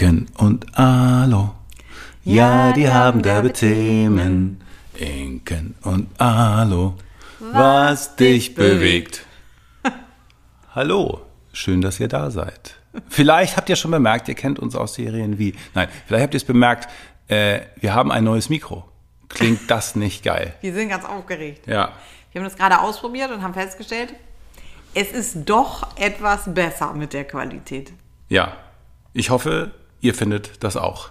[0.00, 1.54] Inken und Alo.
[2.24, 4.62] Ja, die haben derbe Themen.
[4.94, 6.94] Inken und Alo.
[7.38, 9.26] Was dich bewegt.
[10.74, 11.20] Hallo,
[11.52, 12.76] schön, dass ihr da seid.
[13.10, 15.54] Vielleicht habt ihr schon bemerkt, ihr kennt uns aus Serien wie.
[15.74, 16.88] Nein, vielleicht habt ihr es bemerkt,
[17.28, 18.88] äh, wir haben ein neues Mikro.
[19.28, 20.54] Klingt das nicht geil?
[20.62, 21.66] Wir sind ganz aufgeregt.
[21.66, 21.92] Ja.
[22.32, 24.14] Wir haben das gerade ausprobiert und haben festgestellt,
[24.94, 27.92] es ist doch etwas besser mit der Qualität.
[28.30, 28.56] Ja.
[29.12, 31.10] Ich hoffe, ihr findet das auch.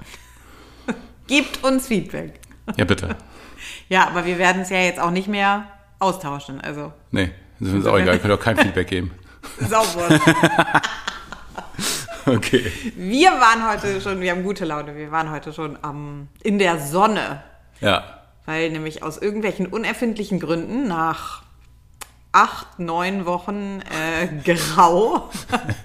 [1.27, 2.39] Gebt uns Feedback.
[2.77, 3.15] Ja, bitte.
[3.89, 5.65] Ja, aber wir werden es ja jetzt auch nicht mehr
[5.99, 6.61] austauschen.
[6.61, 8.15] Also, Nee, das ist uns auch egal.
[8.15, 9.11] Ihr könnt auch kein Feedback geben.
[9.59, 10.07] sauber.
[12.25, 12.71] Okay.
[12.95, 16.79] wir waren heute schon, wir haben gute Laune, wir waren heute schon am, in der
[16.79, 17.43] Sonne.
[17.81, 18.21] Ja.
[18.45, 21.43] Weil nämlich aus irgendwelchen unerfindlichen Gründen nach
[22.31, 25.29] acht, neun Wochen äh, grau.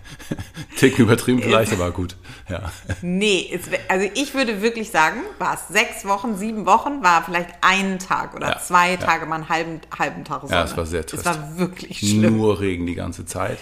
[0.76, 2.16] Ticken übertrieben vielleicht, aber gut.
[2.48, 2.70] Ja.
[3.00, 7.50] Nee, es, also ich würde wirklich sagen, war es sechs Wochen, sieben Wochen, war vielleicht
[7.62, 8.96] ein Tag oder Ja, zwei ja.
[8.98, 10.54] Tage mal einen halben, halben Tag Sonne.
[10.54, 11.24] Ja, es war sehr trist.
[11.24, 12.36] Es war wirklich schlimm.
[12.36, 13.58] Nur Regen die ganze Zeit.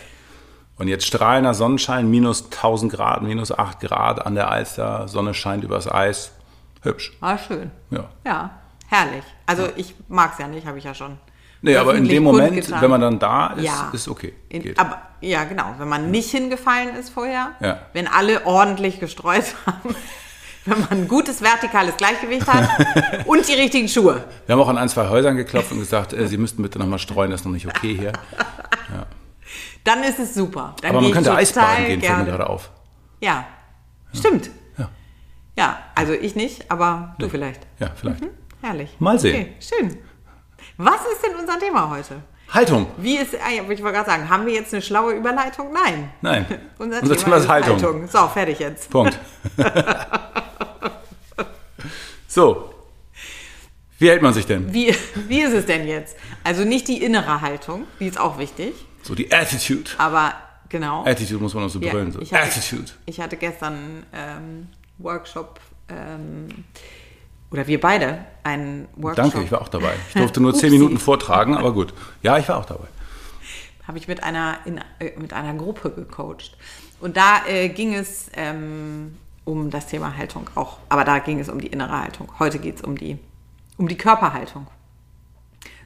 [0.78, 5.62] Und jetzt strahlender Sonnenschein, minus 1000 Grad, minus 8 Grad an der Alster, Sonne scheint
[5.62, 6.33] übers Eis.
[6.83, 7.12] Hübsch.
[7.21, 7.71] War schön.
[7.91, 8.09] Ja.
[8.27, 8.51] Ja,
[8.89, 9.23] herrlich.
[9.47, 11.19] Also ich mag es ja nicht, habe ich ja schon.
[11.65, 12.83] Nee, aber in dem Moment, kundgetan.
[12.83, 13.91] wenn man dann da ist, Ja.
[13.93, 14.35] ist okay.
[14.49, 15.75] In, aber ja, genau.
[15.79, 17.79] Wenn man nicht hingefallen ist vorher, Ja.
[17.93, 19.95] wenn alle ordentlich gestreut haben,
[20.65, 22.69] wenn man ein gutes vertikales Gleichgewicht hat
[23.27, 24.25] und die richtigen Schuhe.
[24.47, 26.99] Wir haben auch an ein, zwei Häusern geklopft und gesagt, äh, Sie müssten bitte nochmal
[26.99, 28.13] streuen, das ist noch nicht okay hier.
[29.85, 30.77] Dann ist es super.
[30.81, 32.71] Dann Aber man könnte Eisbaden gehen, fällt mir gerade auf.
[33.21, 33.45] Ja,
[34.13, 34.51] stimmt.
[34.79, 34.89] Ja.
[35.59, 37.61] Ja, also ich nicht, aber du vielleicht.
[37.81, 38.23] Ja, vielleicht.
[38.63, 38.95] Herrlich.
[39.01, 39.35] Mal sehen.
[39.43, 39.99] Okay, schön.
[40.77, 42.23] Was ist denn unser Thema heute?
[42.51, 42.87] Haltung.
[42.98, 45.73] Wie ist, ah ja, ich wollte gerade sagen, haben wir jetzt eine schlaue Überleitung?
[45.73, 46.11] Nein.
[46.20, 46.45] Nein.
[46.78, 48.06] Unser, Unser Thema ist Haltung.
[48.09, 48.91] So, fertig jetzt.
[48.91, 49.19] Punkt.
[52.28, 52.69] so.
[53.98, 54.73] Wie hält man sich denn?
[54.75, 54.95] Wie,
[55.28, 56.16] wie ist es denn jetzt?
[56.44, 59.91] Also nicht die innere Haltung, die ist auch wichtig, So die Attitude.
[59.99, 60.34] aber
[60.69, 61.04] genau.
[61.06, 62.10] Attitude muss man auch so Ja, brüllen.
[62.10, 62.21] So.
[62.21, 62.91] ich hatte- Attitude.
[63.06, 64.69] Ich hatte gestern ähm,
[64.99, 66.49] Workshop, ähm,
[67.53, 69.25] oder wir beide einen Workshop.
[69.25, 69.95] Danke, ich war auch dabei.
[70.09, 70.73] Ich durfte nur zehn.
[70.73, 71.93] Minuten vortragen, aber gut.
[72.23, 72.87] Ja, ich war auch dabei.
[73.87, 76.57] habe ich mit einer, in, äh, mit einer Gruppe gecoacht.
[77.01, 80.79] Und da äh, ging es ähm, um das Thema Haltung auch.
[80.89, 82.33] Aber da ging es um die innere Haltung.
[82.39, 83.19] Heute geht es um die,
[83.77, 84.67] um die Körperhaltung.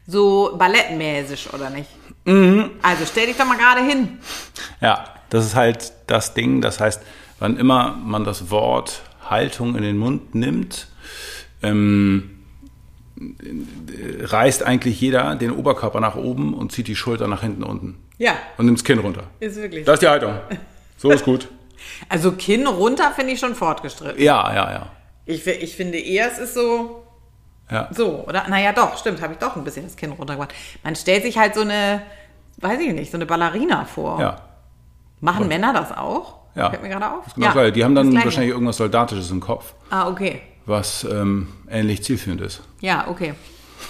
[0.06, 1.90] So ballettmäßig, oder nicht?
[2.26, 2.70] Mhm.
[2.82, 4.18] Also stell dich doch mal gerade hin.
[4.80, 6.60] Ja, das ist halt das Ding.
[6.60, 7.02] Das heißt,
[7.40, 10.88] wann immer man das Wort Haltung in den Mund nimmt,
[11.62, 12.30] ähm,
[13.18, 17.96] äh, reißt eigentlich jeder den Oberkörper nach oben und zieht die Schulter nach hinten unten.
[18.18, 19.24] Ja, Und nimmt das Kinn runter.
[19.40, 19.84] ist wirklich.
[19.84, 20.34] Das ist die Haltung.
[20.98, 21.48] So ist gut.
[22.08, 24.18] Also Kinn runter finde ich schon fortgeschritten.
[24.22, 24.86] Ja, ja, ja.
[25.26, 27.02] Ich, ich finde eher, es ist so,
[27.70, 28.48] Ja, so, oder?
[28.48, 30.54] Naja, doch, stimmt, habe ich doch ein bisschen das Kinn runtergemacht.
[30.82, 32.00] Man stellt sich halt so eine,
[32.62, 34.18] weiß ich nicht, so eine Ballerina vor.
[34.20, 34.40] ja.
[35.20, 36.36] Machen Männer das auch?
[36.54, 36.70] Ja.
[36.70, 37.34] Fällt mir gerade auf.
[37.34, 37.72] Genau geil.
[37.72, 40.40] Die haben das dann wahrscheinlich irgendwas Soldatisches im Kopf, Ah, okay.
[40.66, 42.62] Was ähm, ähnlich zielführend ist.
[42.80, 43.34] Ja, okay.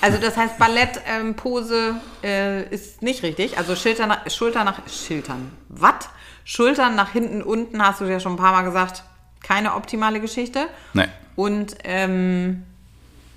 [0.00, 3.56] Also das heißt, Ballettpose äh, ist nicht richtig.
[3.58, 5.50] Also Schulter nach, Schulter nach Schultern.
[5.68, 6.08] Was?
[6.44, 9.02] Schultern nach hinten, unten, hast du ja schon ein paar Mal gesagt,
[9.42, 10.66] keine optimale Geschichte.
[10.92, 11.06] Nee.
[11.34, 12.64] Und ähm,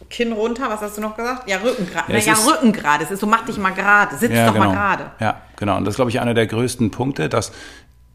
[0.10, 1.50] Kinn runter, was hast du noch gesagt?
[1.50, 2.12] Ja, Rücken gerade.
[2.12, 3.04] Ja, ist- Rücken gerade.
[3.04, 4.16] Es ist so, mach dich mal gerade.
[4.18, 5.12] Sitz doch mal gerade.
[5.20, 5.78] Ja, genau.
[5.78, 7.52] Und das ist, glaube ich, einer der größten Punkte, dass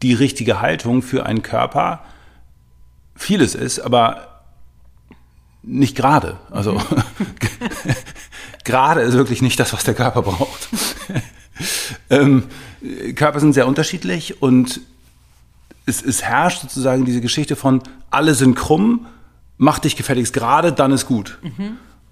[0.01, 2.03] die richtige Haltung für einen Körper
[3.15, 4.34] vieles ist, aber
[5.65, 6.37] nicht gerade.
[6.51, 6.81] Also Mhm.
[8.63, 10.69] gerade ist wirklich nicht das, was der Körper braucht.
[12.09, 12.43] ähm,
[13.15, 14.81] Körper sind sehr unterschiedlich und
[15.85, 19.05] es, es herrscht sozusagen diese Geschichte von alle sind krumm,
[19.57, 21.37] mach dich gefälligst gerade, dann ist gut.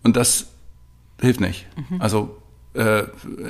[0.04, 0.48] Und das
[1.20, 1.66] hilft nicht.
[2.00, 2.38] Also
[2.74, 3.04] äh,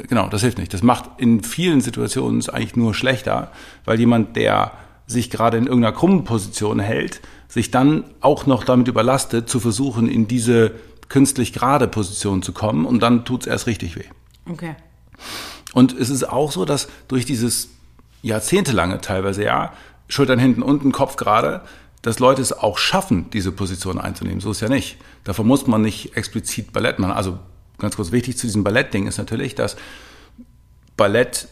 [0.07, 0.73] genau, das hilft nicht.
[0.73, 3.51] Das macht in vielen Situationen es eigentlich nur schlechter,
[3.85, 4.71] weil jemand, der
[5.07, 10.07] sich gerade in irgendeiner krummen Position hält, sich dann auch noch damit überlastet, zu versuchen,
[10.07, 10.71] in diese
[11.09, 14.05] künstlich gerade Position zu kommen und dann tut es erst richtig weh.
[14.50, 14.75] Okay.
[15.73, 17.69] Und es ist auch so, dass durch dieses
[18.21, 19.73] jahrzehntelange teilweise ja,
[20.07, 21.61] Schultern hinten, unten, Kopf gerade,
[22.01, 24.39] dass Leute es auch schaffen, diese Position einzunehmen.
[24.39, 24.97] So ist ja nicht.
[25.23, 27.13] Davon muss man nicht explizit Ballett machen.
[27.13, 27.39] Also
[27.77, 29.75] ganz kurz wichtig zu diesem Ballettding ist natürlich, dass
[30.97, 31.47] Ballett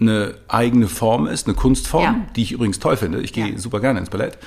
[0.00, 2.16] eine eigene Form ist, eine Kunstform, Ja.
[2.36, 3.20] die ich übrigens toll finde.
[3.20, 3.58] Ich gehe Ja.
[3.58, 4.38] super gerne ins Ballett.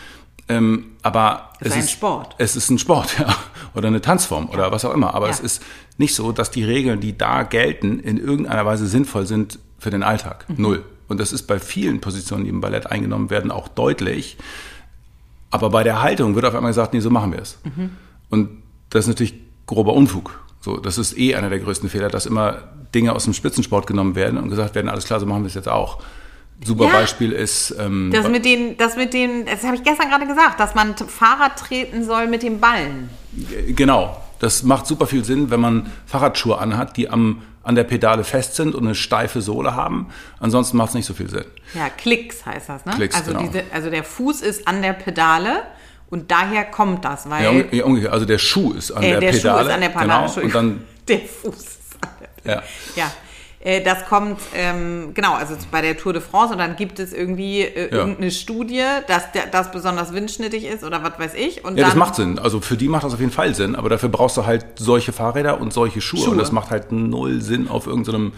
[0.48, 2.36] Ähm, aber Es es ist ein Sport.
[2.38, 3.36] Es ist ein Sport, ja.
[3.76, 5.14] Oder eine Tanzform oder was auch immer.
[5.14, 5.32] Aber Ja.
[5.34, 5.62] es ist
[5.98, 10.04] nicht so, dass die Regeln, die da gelten, in irgendeiner Weise sinnvoll sind für den
[10.04, 10.46] Alltag.
[10.50, 10.56] Mhm.
[10.62, 10.86] Null.
[11.08, 14.38] Und das ist bei vielen Positionen, die im Ballett eingenommen werden, auch deutlich.
[15.50, 17.58] Aber bei der Haltung wird auf einmal gesagt, nee, so machen wir es.
[18.30, 18.50] Und
[18.90, 19.34] das ist natürlich
[19.68, 20.40] grober Unfug.
[20.62, 22.64] So, das ist eh einer der größten Fehler, dass immer
[22.94, 25.56] Dinge aus dem Spitzensport genommen werden und gesagt werden, alles klar, so machen wir es
[25.56, 26.02] jetzt auch.
[26.64, 26.92] Super Ja.
[26.92, 30.60] Beispiel ist ähm, Das mit den, das mit den, das habe ich gestern gerade gesagt,
[30.60, 33.10] dass man Fahrrad treten soll mit dem Ballen.
[33.76, 34.22] Genau.
[34.38, 38.56] Das macht super viel Sinn, wenn man Fahrradschuhe anhat, die am, an der Pedale fest
[38.56, 40.08] sind und eine steife Sohle haben.
[40.40, 41.46] Ansonsten macht es nicht so viel Sinn.
[41.76, 42.94] Ja, Klicks heißt das, ne?
[42.94, 43.44] Klicks, also, genau.
[43.44, 45.64] diese, also der Fuß ist an der Pedale
[46.12, 48.14] und daher kommt das, weil Ja, umgekehrt.
[48.14, 49.60] Also der Schuh ist an äh, der, der Pedale.
[49.64, 50.30] Schuh ist an der Pedale.
[50.36, 50.46] Genau.
[50.46, 52.64] Und dann, der Fuß ist an der Pedale.
[52.96, 53.04] ja.
[53.04, 53.12] Ja.
[53.64, 57.14] Äh, Das kommt, ähm, genau, also bei der Tour de France und dann gibt es
[57.14, 57.98] irgendwie äh, Ja.
[58.00, 61.64] irgendeine Studie, dass der, das besonders windschnittig ist oder was weiß ich.
[61.64, 62.40] Und Ja, das macht Sinn.
[62.40, 65.12] Also für die macht das auf jeden Fall Sinn, aber dafür brauchst du halt solche
[65.14, 66.22] Fahrräder und solche Schuhe.
[66.22, 66.32] Schuhe.
[66.32, 68.32] Und das macht halt null Sinn auf irgendeinem äh,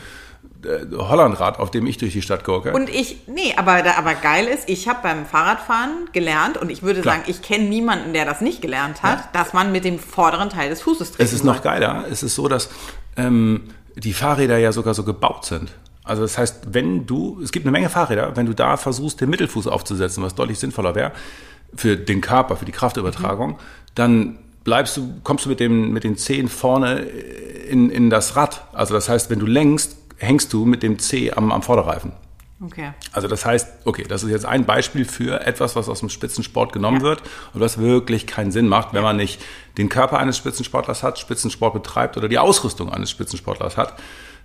[0.92, 2.74] Hollandrad, auf dem ich durch die Stadt gurke.
[2.74, 7.02] Und ich, nee, aber, aber geil ist, ich habe beim Fahrradfahren gelernt und ich würde
[7.02, 7.16] Klar.
[7.16, 10.70] sagen, ich kenne niemanden, der das nicht gelernt hat, dass man mit dem vorderen Teil
[10.70, 12.06] des Fußes treten Es ist noch geiler.
[12.10, 12.70] Es ist so, dass
[13.18, 15.72] ähm, die Fahrräder ja sogar so gebaut sind.
[16.04, 19.30] Also das heißt, wenn du, es gibt eine Menge Fahrräder, wenn du da versuchst, den
[19.30, 21.14] Mittelfuß aufzusetzen, was deutlich sinnvoller wäre
[21.76, 23.58] für den Körper, für die Kraftübertragung,
[23.96, 28.66] dann bleibst du, kommst du mit, dem, mit den Zehen vorne in, in das Rad.
[28.74, 32.12] Also das heißt, wenn du lenkst, hängst du mit dem Zeh am, am Vorderreifen.
[32.64, 32.92] Okay.
[33.12, 36.72] Also das heißt, okay, das ist jetzt ein Beispiel für etwas, was aus dem Spitzensport
[36.72, 37.04] genommen Ja.
[37.04, 37.22] wird
[37.54, 39.42] und was wirklich keinen Sinn macht, wenn man nicht
[39.78, 44.00] den Körper eines Spitzensportlers hat, Spitzensport betreibt oder die Ausrüstung eines Spitzensportlers hat.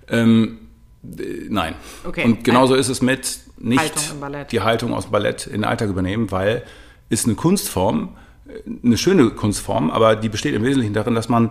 [0.09, 0.59] Ähm,
[1.05, 1.75] äh, nein.
[2.05, 2.25] Okay.
[2.25, 5.89] Und genauso ist es mit nicht Haltung die Haltung aus dem Ballett in den Alltag
[5.89, 6.65] übernehmen, weil
[7.11, 8.17] ist eine Kunstform,
[8.49, 11.51] äh, eine schöne Kunstform, aber die besteht im Wesentlichen darin, dass man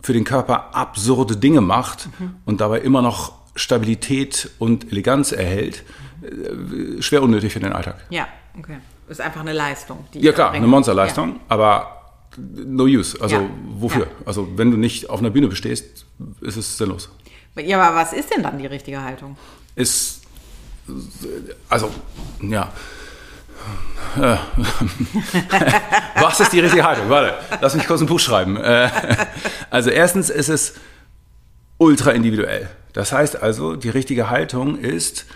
[0.00, 2.34] für den Körper absurde Dinge macht Mhm.
[2.44, 5.82] und dabei immer noch Stabilität und Eleganz erhält.
[6.22, 7.96] Äh, Schwer unnötig für den Alltag.
[8.10, 8.28] Ja,
[8.58, 8.78] okay.
[9.08, 10.04] Ist einfach eine Leistung.
[10.14, 12.02] Ja klar, eine Monsterleistung, aber
[12.36, 13.20] no use.
[13.20, 13.42] Also Ja.
[13.74, 14.06] wofür?
[14.06, 14.10] Ja.
[14.24, 16.06] Also wenn du nicht auf einer Bühne bestehst,
[16.40, 17.10] ist es sinnlos.
[17.56, 17.62] Ja.
[17.62, 19.36] ja, aber was ist denn dann die richtige Haltung?
[19.74, 20.22] Ist
[21.68, 21.90] also
[22.40, 22.72] ja.
[24.20, 24.36] Äh,
[26.20, 27.08] Was ist die richtige Haltung?
[27.08, 28.56] Warte, lass mich kurz ein Buch schreiben.
[28.56, 28.88] Äh,
[29.70, 30.74] Also erstens ist es
[31.78, 32.68] ultra individuell.
[32.92, 35.26] Das heißt also, die richtige Haltung ist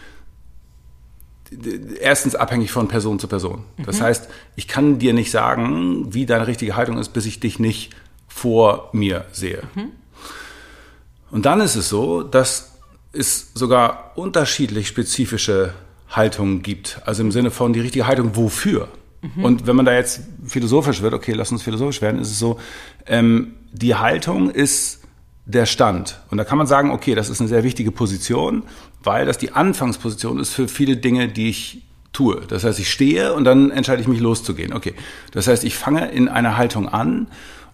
[2.01, 3.65] erstens abhängig von Person zu Person.
[3.85, 7.59] Das heißt, ich kann dir nicht sagen, wie deine richtige Haltung ist, bis ich dich
[7.59, 7.95] nicht
[8.27, 9.63] vor mir sehe.
[11.31, 12.73] Und dann ist es so, dass
[13.13, 15.73] es sogar unterschiedlich spezifische
[16.11, 17.01] Haltungen gibt.
[17.07, 18.89] Also im Sinne von die richtige Haltung wofür.
[19.43, 22.61] Und wenn man da jetzt philosophisch wird, okay, lass uns philosophisch werden, ist es so,
[23.07, 25.01] ähm, die Haltung ist
[25.47, 26.21] der Stand.
[26.31, 28.65] Und da kann man sagen, okay, das ist eine sehr wichtige Position,
[29.03, 31.83] weil das die Anfangsposition ist für viele Dinge, die ich
[32.13, 32.43] tue.
[32.49, 34.73] Das heißt, ich stehe und dann entscheide ich mich loszugehen.
[34.73, 34.95] Okay.
[35.31, 37.29] Das heißt, ich fange in einer Haltung an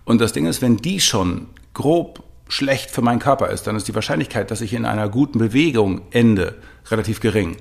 [0.05, 3.89] und das Ding ist, wenn die schon grob schlecht für meinen Körper ist, dann ist
[3.89, 6.57] die Wahrscheinlichkeit, dass ich in einer guten Bewegung ende,
[6.91, 7.57] relativ gering.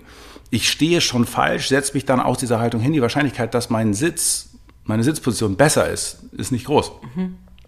[0.49, 2.91] Ich stehe schon falsch, setze mich dann aus dieser Haltung hin.
[2.91, 4.49] Die Wahrscheinlichkeit, dass mein Sitz,
[4.83, 6.91] meine Sitzposition besser ist, ist nicht groß.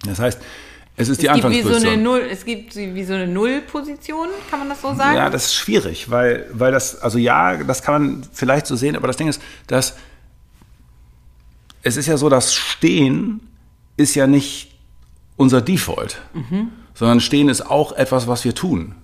[0.06, 0.42] Das heißt,
[0.96, 1.94] es ist die es gibt wie so Anfangsposition.
[1.94, 5.18] eine Null, es gibt wie so eine Nullposition, kann man das so sagen?
[5.18, 8.96] Ja, das ist schwierig, weil, weil das, also ja, das kann man vielleicht so sehen,
[8.96, 9.96] aber das Ding ist, dass
[11.82, 13.42] es ist ja so, dass Stehen
[13.98, 14.72] ist ja nicht
[15.36, 16.22] unser Default,
[16.94, 18.96] sondern Stehen ist auch etwas, was wir tun.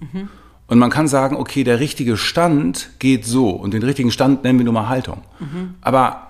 [0.68, 4.60] Und man kann sagen, okay, der richtige Stand geht so und den richtigen Stand nennen
[4.60, 5.24] wir nun mal Haltung.
[5.82, 6.29] Aber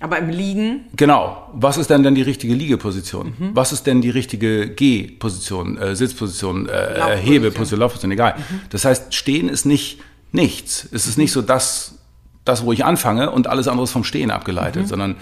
[0.00, 1.48] Aber im Liegen, Genau.
[1.52, 3.34] Was ist denn denn die richtige Liegeposition?
[3.54, 7.32] Was ist denn die richtige Gehposition, äh, Sitzposition, äh, Laufposition.
[7.32, 8.36] Hebeposition, Laufposition, egal.
[8.70, 9.98] Das heißt, stehen ist nicht
[10.30, 10.88] nichts.
[10.92, 11.96] Es ist nicht so das,
[12.44, 15.16] das, wo ich anfange und alles andere ist vom Stehen abgeleitet, sondern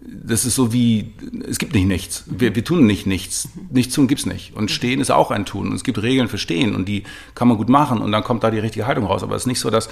[0.00, 1.12] das ist so wie,
[1.46, 2.24] es gibt nicht nichts.
[2.26, 3.48] Wir, wir tun nicht nichts.
[3.70, 4.54] Nichts tun gibt's nicht.
[4.54, 5.68] Und Stehen ist auch ein Tun.
[5.68, 7.02] Und es gibt Regeln für Stehen und die
[7.34, 9.22] kann man gut machen und dann kommt da die richtige Haltung raus.
[9.22, 9.90] Aber es ist nicht so, dass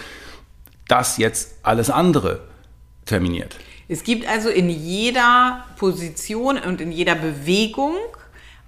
[0.88, 2.40] das jetzt alles andere
[3.04, 3.56] terminiert.
[3.92, 7.94] Es gibt also in jeder Position und in jeder Bewegung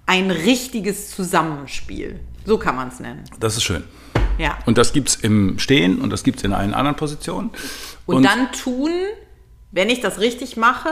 [0.04, 2.18] ein richtiges Zusammenspiel.
[2.44, 3.22] So kann man es nennen.
[3.38, 3.84] Das ist schön.
[4.38, 4.58] Ja.
[4.66, 7.50] Und das gibt's im Stehen und das gibt's in allen anderen Positionen.
[8.06, 8.90] Und, dann tun,
[9.70, 10.90] wenn ich das richtig mache,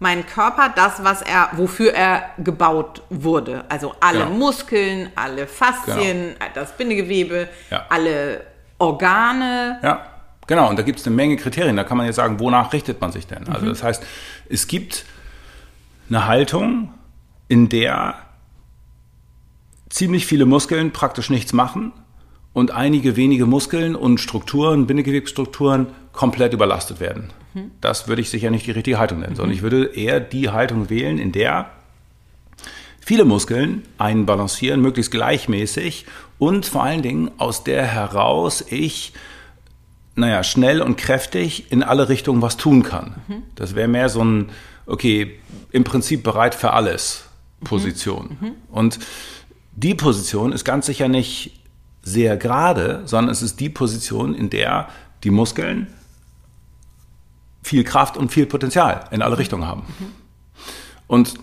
[0.00, 3.64] mein Körper das, was er, wofür er gebaut wurde.
[3.68, 4.30] Also alle Genau.
[4.38, 7.86] Muskeln, alle Faszien, das Bindegewebe, Ja.
[7.90, 8.44] alle
[8.78, 9.78] Organe.
[9.82, 10.06] Ja,
[10.48, 10.68] genau.
[10.68, 11.76] Und da gibt's eine Menge Kriterien.
[11.76, 13.46] Da kann man jetzt sagen, wonach richtet man sich denn?
[13.48, 14.04] Also das heißt,
[14.48, 15.04] es gibt
[16.08, 16.92] eine Haltung,
[17.46, 18.16] in der
[19.88, 21.92] ziemlich viele Muskeln praktisch nichts machen
[22.52, 27.32] und einige wenige Muskeln und Strukturen, Bindegewebsstrukturen komplett überlastet werden.
[27.80, 30.90] Das würde ich sicher nicht die richtige Haltung nennen, sondern ich würde eher die Haltung
[30.90, 31.70] wählen, in der
[33.00, 36.06] viele Muskeln einbalancieren, möglichst gleichmäßig
[36.38, 39.12] und vor allen Dingen aus der heraus ich
[40.18, 43.14] naja, schnell und kräftig in alle Richtungen was tun kann.
[43.28, 43.42] Mhm.
[43.54, 44.50] Das wäre mehr so ein,
[44.86, 45.38] okay,
[45.70, 47.24] im Prinzip bereit für alles
[47.62, 48.36] Position.
[48.40, 48.50] Mhm.
[48.70, 48.98] Und
[49.76, 51.60] die Position ist ganz sicher nicht
[52.02, 54.88] sehr gerade, sondern es ist die Position, in der
[55.22, 55.86] die Muskeln
[57.62, 59.82] viel Kraft und viel Potenzial in alle Richtungen haben.
[59.82, 60.06] Mhm.
[61.06, 61.34] Und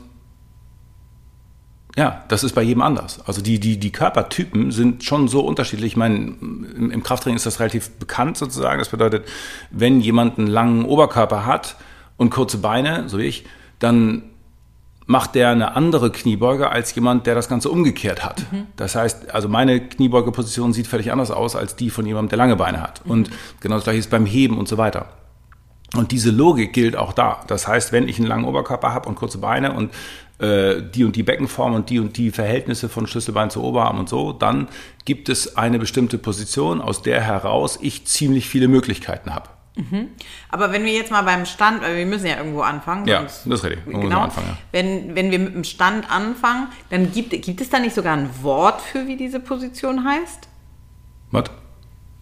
[1.95, 3.21] ja, das ist bei jedem anders.
[3.25, 5.93] Also die, die, die Körpertypen sind schon so unterschiedlich.
[5.93, 8.79] Ich meine, im, Krafttraining ist das relativ bekannt sozusagen.
[8.79, 9.25] Das bedeutet,
[9.71, 11.77] wenn jemand einen langen Oberkörper hat
[12.17, 13.45] und kurze Beine, so wie ich,
[13.79, 14.23] dann
[15.05, 18.43] macht der eine andere Kniebeuge als jemand, der das Ganze umgekehrt hat.
[18.51, 18.67] Mhm.
[18.75, 22.55] Das heißt, also meine Kniebeugeposition sieht völlig anders aus als die von jemandem, der lange
[22.57, 23.05] Beine hat.
[23.05, 23.11] Mhm.
[23.11, 23.29] Und
[23.61, 25.07] genau das gleiche ist beim Heben und so weiter.
[25.95, 27.41] Und diese Logik gilt auch da.
[27.47, 29.91] Das heißt, wenn ich einen langen Oberkörper habe und kurze Beine und
[30.39, 34.09] äh, die und die Beckenform und die und die Verhältnisse von Schlüsselbein zu Oberarm und
[34.09, 34.67] so, dann
[35.05, 39.49] gibt es eine bestimmte Position, aus der heraus ich ziemlich viele Möglichkeiten habe.
[39.75, 40.09] Mhm.
[40.49, 43.07] Aber wenn wir jetzt mal beim Stand, weil wir müssen ja irgendwo anfangen.
[43.07, 43.85] Ja, das ist richtig.
[43.85, 44.21] Genau.
[44.21, 44.57] Anfangen, ja.
[44.71, 48.29] wenn, wenn wir mit dem Stand anfangen, dann gibt, gibt es da nicht sogar ein
[48.41, 50.47] Wort für, wie diese Position heißt?
[51.31, 51.51] Was?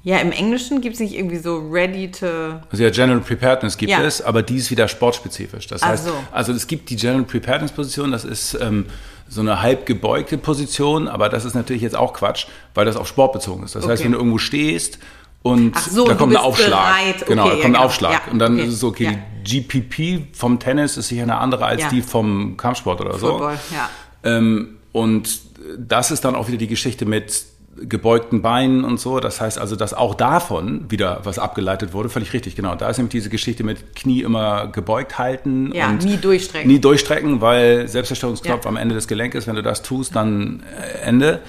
[0.05, 2.25] Ja, im Englischen gibt es nicht irgendwie so ready to.
[2.69, 4.01] Also ja, General Preparedness gibt ja.
[4.01, 5.67] es, aber die ist wieder sportspezifisch.
[5.67, 6.13] Das heißt, so.
[6.31, 8.86] also es gibt die General Preparedness Position, das ist ähm,
[9.29, 13.07] so eine halb gebeugte Position, aber das ist natürlich jetzt auch Quatsch, weil das auf
[13.07, 13.75] Sport bezogen ist.
[13.75, 13.93] Das okay.
[13.93, 15.00] heißt, wenn du irgendwo stehst
[15.41, 16.69] und so, da kommt ein Aufschlag.
[16.69, 17.25] Bereit.
[17.25, 17.86] Genau, okay, da kommt ja, ein genau.
[17.86, 18.12] Aufschlag.
[18.12, 18.63] Ja, und dann okay.
[18.63, 22.57] ist es so, okay, die GPP vom Tennis ist sicher eine andere als die vom
[22.57, 23.29] Kampfsport oder so.
[23.29, 23.89] Football, ja.
[24.24, 25.39] Ähm, und
[25.77, 29.19] das ist dann auch wieder die Geschichte mit gebeugten Beinen und so.
[29.19, 32.09] Das heißt also, dass auch davon wieder was abgeleitet wurde.
[32.09, 32.75] Völlig richtig, genau.
[32.75, 35.71] Da ist nämlich diese Geschichte mit Knie immer gebeugt halten.
[35.73, 36.71] Ja, und nie durchstrecken.
[36.71, 38.69] Nie durchstrecken, weil Selbstzerstörungsknopf ja.
[38.69, 41.41] am Ende des Gelenkes, wenn du das tust, dann äh, Ende.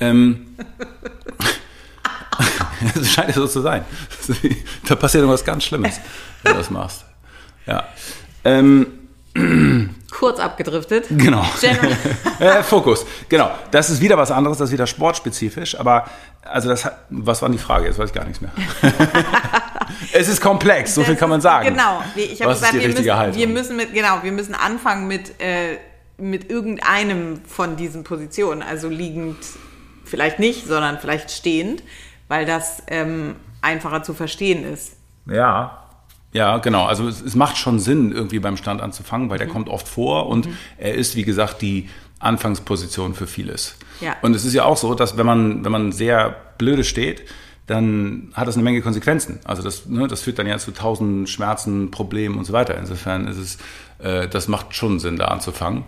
[0.00, 0.46] Ähm,
[2.94, 3.84] das scheint so zu sein.
[4.88, 6.00] da passiert irgendwas ganz Schlimmes,
[6.42, 7.04] wenn du das machst.
[7.66, 7.84] Ja.
[8.44, 8.86] Ähm,
[10.10, 11.06] Kurz abgedriftet.
[11.10, 11.44] Genau.
[12.38, 13.04] äh, Fokus.
[13.28, 13.50] Genau.
[13.70, 16.04] Das ist wieder was anderes, das ist wieder sportspezifisch, aber
[16.44, 17.86] also das hat, was war die Frage?
[17.86, 18.52] Jetzt weiß ich gar nichts mehr.
[20.12, 21.68] es ist komplex, so das viel kann man sagen.
[21.68, 22.02] Genau.
[22.14, 25.78] Ich habe gesagt, wir müssen, wir müssen, mit, genau, wir müssen anfangen mit, äh,
[26.16, 29.38] mit irgendeinem von diesen Positionen, also liegend
[30.04, 31.82] vielleicht nicht, sondern vielleicht stehend,
[32.28, 34.96] weil das ähm, einfacher zu verstehen ist.
[35.26, 35.83] Ja,
[36.34, 36.84] ja, genau.
[36.84, 39.52] Also es, es, macht schon Sinn, irgendwie beim Stand anzufangen, weil der mhm.
[39.52, 40.56] kommt oft vor und mhm.
[40.78, 41.88] er ist, wie gesagt, die
[42.18, 43.76] Anfangsposition für vieles.
[44.00, 44.16] Ja.
[44.20, 47.22] Und es ist ja auch so, dass wenn man, wenn man sehr blöde steht,
[47.68, 49.38] dann hat das eine Menge Konsequenzen.
[49.44, 52.76] Also das, ne, das führt dann ja zu tausend Schmerzen, Problemen und so weiter.
[52.76, 53.58] Insofern ist es,
[54.00, 55.84] äh, das macht schon Sinn, da anzufangen.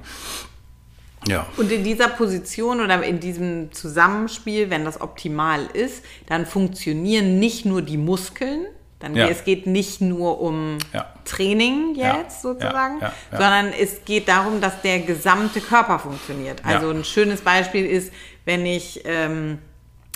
[1.26, 1.44] Ja.
[1.56, 7.66] Und in dieser Position oder in diesem Zusammenspiel, wenn das optimal ist, dann funktionieren nicht
[7.66, 8.66] nur die Muskeln,
[8.98, 9.28] dann ja.
[9.28, 11.06] es geht nicht nur um ja.
[11.24, 12.30] Training jetzt ja.
[12.40, 13.00] sozusagen,
[13.30, 16.64] sondern es geht darum, dass der gesamte Körper funktioniert.
[16.64, 18.12] Also ein schönes Beispiel ist,
[18.46, 19.58] wenn ich ähm,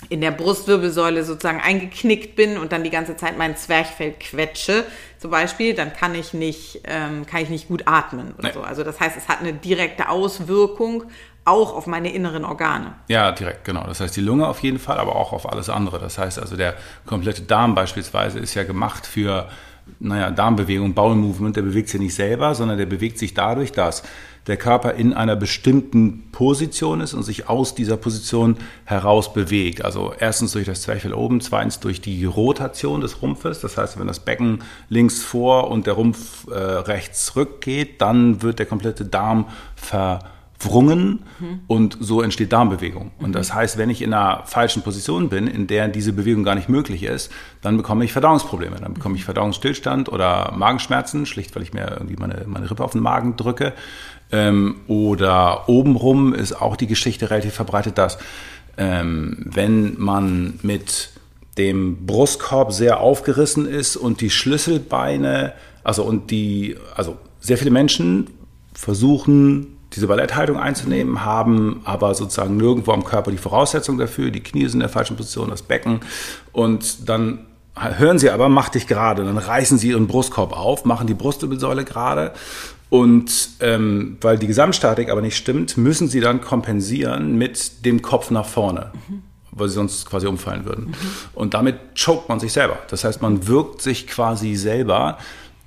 [0.09, 4.85] in der Brustwirbelsäule sozusagen eingeknickt bin und dann die ganze Zeit mein Zwerchfell quetsche,
[5.19, 8.53] zum Beispiel, dann kann ich nicht, ähm, kann ich nicht gut atmen oder nee.
[8.53, 8.61] so.
[8.61, 11.03] Also das heißt, es hat eine direkte Auswirkung
[11.45, 12.93] auch auf meine inneren Organe.
[13.07, 13.83] Ja, direkt, genau.
[13.85, 15.99] Das heißt, die Lunge auf jeden Fall, aber auch auf alles andere.
[15.99, 19.47] Das heißt also, der komplette Darm beispielsweise ist ja gemacht für,
[19.99, 21.55] naja, Darmbewegung, Bowel Movement.
[21.55, 24.03] Der bewegt sich nicht selber, sondern der bewegt sich dadurch, dass
[24.47, 29.85] der Körper in einer bestimmten Position ist und sich aus dieser Position heraus bewegt.
[29.85, 33.61] Also erstens durch das Zwerchfell oben, zweitens durch die Rotation des Rumpfes.
[33.61, 38.59] Das heißt, wenn das Becken links vor und der Rumpf äh, rechts rückgeht, dann wird
[38.59, 40.19] der komplette Darm ver
[40.63, 41.23] Wrungen
[41.67, 43.11] und so entsteht Darmbewegung.
[43.19, 46.55] Und das heißt, wenn ich in einer falschen Position bin, in der diese Bewegung gar
[46.55, 48.77] nicht möglich ist, dann bekomme ich Verdauungsprobleme.
[48.79, 52.91] Dann bekomme ich Verdauungsstillstand oder Magenschmerzen, schlicht weil ich mir irgendwie meine, meine Rippe auf
[52.91, 53.73] den Magen drücke.
[54.31, 58.17] Ähm, oder obenrum ist auch die Geschichte relativ verbreitet, dass
[58.77, 61.09] ähm, wenn man mit
[61.57, 65.53] dem Brustkorb sehr aufgerissen ist und die Schlüsselbeine,
[65.83, 68.29] also und die, also sehr viele Menschen
[68.73, 74.31] versuchen diese Balletthaltung einzunehmen, haben aber sozusagen nirgendwo am Körper die Voraussetzung dafür.
[74.31, 75.99] Die Knie sind in der falschen Position, das Becken.
[76.51, 77.45] Und dann
[77.75, 79.23] hören sie aber, mach dich gerade.
[79.23, 82.31] Dann reißen sie ihren Brustkorb auf, machen die Brustwirbelsäule gerade.
[82.89, 88.31] Und ähm, weil die Gesamtstatik aber nicht stimmt, müssen sie dann kompensieren mit dem Kopf
[88.31, 88.91] nach vorne.
[89.07, 90.87] Mhm weil sie sonst quasi umfallen würden.
[90.87, 90.95] Mhm.
[91.33, 92.79] Und damit choked man sich selber.
[92.89, 95.17] Das heißt, man wirkt sich quasi selber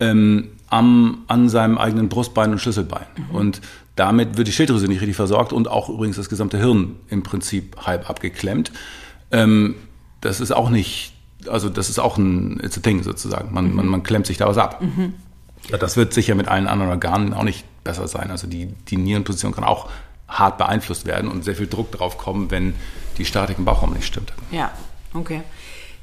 [0.00, 3.06] ähm, am, an seinem eigenen Brustbein und Schlüsselbein.
[3.16, 3.36] Mhm.
[3.36, 3.60] Und
[3.94, 7.76] damit wird die Schilddrüse nicht richtig versorgt und auch übrigens das gesamte Hirn im Prinzip
[7.86, 8.72] halb abgeklemmt.
[9.30, 9.76] Ähm,
[10.20, 11.12] das ist auch nicht,
[11.46, 13.54] also das ist auch ein it's a thing sozusagen.
[13.54, 13.76] Man, mhm.
[13.76, 14.82] man, man klemmt sich da was ab.
[14.82, 15.14] Mhm.
[15.70, 18.32] Ja, das wird sicher mit allen anderen Organen auch nicht besser sein.
[18.32, 19.88] Also die, die Nierenposition kann auch
[20.26, 22.74] hart beeinflusst werden und sehr viel Druck drauf kommen, wenn
[23.16, 24.32] die Statik im Bauchraum nicht stimmt.
[24.50, 24.72] Ja,
[25.14, 25.42] okay.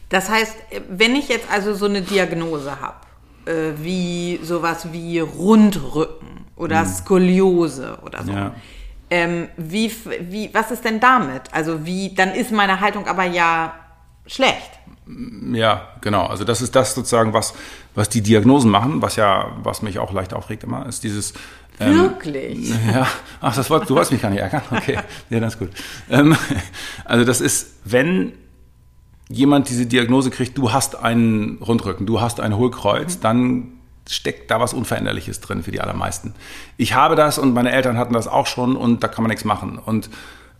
[0.07, 0.55] Das heißt,
[0.89, 2.95] wenn ich jetzt also so eine Diagnose habe,
[3.45, 6.87] äh, wie sowas wie Rundrücken oder hm.
[6.87, 8.31] Skoliose oder so.
[8.31, 8.53] Ja.
[9.09, 11.41] Ähm, wie, wie, was ist denn damit?
[11.51, 13.73] Also wie, dann ist meine Haltung aber ja
[14.25, 14.71] schlecht.
[15.51, 16.27] Ja, genau.
[16.27, 17.53] Also das ist das sozusagen, was,
[17.95, 21.33] was die Diagnosen machen, was ja, was mich auch leicht aufregt immer, ist dieses.
[21.79, 22.69] Ähm, Wirklich?
[22.93, 23.07] Ja,
[23.41, 24.61] ach, das Wort, du wolltest mich gar nicht ärgern.
[24.71, 24.97] Okay,
[25.29, 25.71] ja, das ist gut.
[26.09, 26.35] Ähm,
[27.05, 28.33] also das ist, wenn
[29.31, 33.21] jemand diese Diagnose kriegt, du hast einen Rundrücken, du hast ein Hohlkreuz, mhm.
[33.21, 33.67] dann
[34.09, 36.33] steckt da was Unveränderliches drin für die allermeisten.
[36.77, 39.45] Ich habe das und meine Eltern hatten das auch schon und da kann man nichts
[39.45, 39.77] machen.
[39.77, 40.09] Und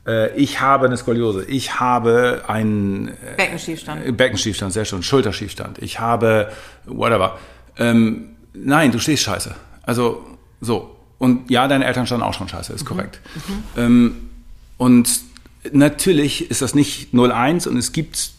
[0.08, 4.18] äh, ich habe eine Skoliose, ich habe einen äh, Beckenschiefstand.
[4.18, 5.80] Beckenschiefstand, sehr schön, Schulterschiefstand.
[5.80, 6.51] Ich habe
[6.86, 7.38] whatever.
[7.78, 9.56] Ähm, nein, du stehst scheiße.
[9.84, 10.25] Also
[10.62, 10.96] so.
[11.18, 12.88] Und ja, deine Eltern standen auch schon scheiße, ist mhm.
[12.88, 13.20] korrekt.
[13.36, 13.63] Mhm.
[13.78, 14.30] Ähm,
[14.78, 15.10] und
[15.72, 18.32] natürlich ist das nicht 0-1 und es gibt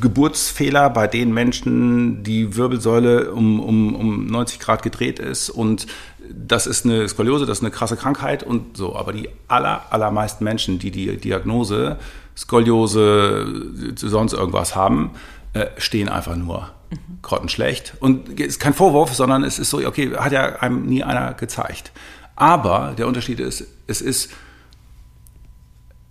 [0.00, 5.86] Geburtsfehler bei den Menschen die Wirbelsäule um, um, um 90 Grad gedreht ist und
[6.32, 8.94] das ist eine Skoliose, das ist eine krasse Krankheit und so.
[8.94, 11.98] Aber die aller, allermeisten Menschen, die die Diagnose
[12.36, 15.10] Skoliose, sonst irgendwas haben,
[15.52, 17.18] äh, stehen einfach nur mhm.
[17.22, 17.94] grottenschlecht.
[18.00, 21.34] Und es ist kein Vorwurf, sondern es ist so, okay, hat ja einem nie einer
[21.34, 21.90] gezeigt.
[22.36, 24.30] Aber der Unterschied ist, es ist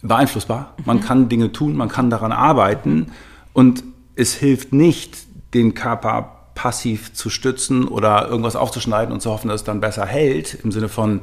[0.01, 0.73] beeinflussbar.
[0.85, 1.01] Man mhm.
[1.01, 3.11] kann Dinge tun, man kann daran arbeiten
[3.53, 3.83] und
[4.15, 5.17] es hilft nicht,
[5.53, 10.05] den Körper passiv zu stützen oder irgendwas aufzuschneiden und zu hoffen, dass es dann besser
[10.05, 11.21] hält, im Sinne von,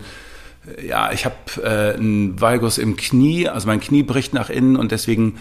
[0.66, 4.76] äh, ja, ich habe äh, einen Valgus im Knie, also mein Knie bricht nach innen
[4.76, 5.36] und deswegen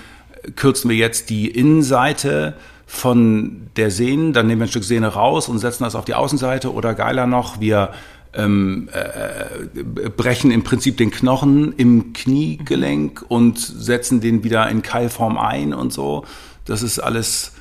[0.56, 5.50] kürzen wir jetzt die Innenseite von der Sehne, dann nehmen wir ein Stück Sehne raus
[5.50, 7.92] und setzen das auf die Außenseite oder geiler noch, wir
[8.34, 15.38] ähm, äh, brechen im Prinzip den Knochen im Kniegelenk und setzen den wieder in Keilform
[15.38, 16.26] ein und so.
[16.66, 17.54] Das ist alles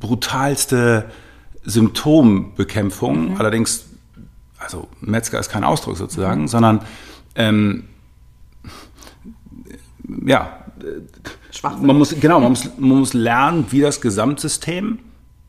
[0.00, 1.10] brutalste
[1.64, 3.32] Symptombekämpfung.
[3.32, 3.36] Mhm.
[3.36, 3.86] Allerdings,
[4.58, 6.48] also Metzger ist kein Ausdruck sozusagen, mhm.
[6.48, 6.80] sondern
[7.34, 7.84] ähm,
[10.26, 10.64] ja,
[11.80, 14.98] man muss, genau, man muss, man muss lernen, wie das Gesamtsystem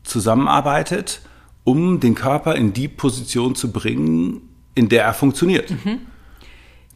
[0.04, 1.22] zusammenarbeitet,
[1.64, 5.70] um den Körper in die Position zu bringen, in der er funktioniert.
[5.70, 6.11] Mhm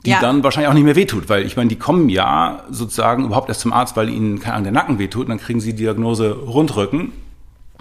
[0.06, 0.20] die ja.
[0.20, 3.60] dann wahrscheinlich auch nicht mehr wehtut, weil ich meine, die kommen ja sozusagen überhaupt erst
[3.60, 6.30] zum Arzt, weil ihnen keine Ahnung, der Nacken wehtut und dann kriegen sie die Diagnose
[6.30, 7.12] Rundrücken.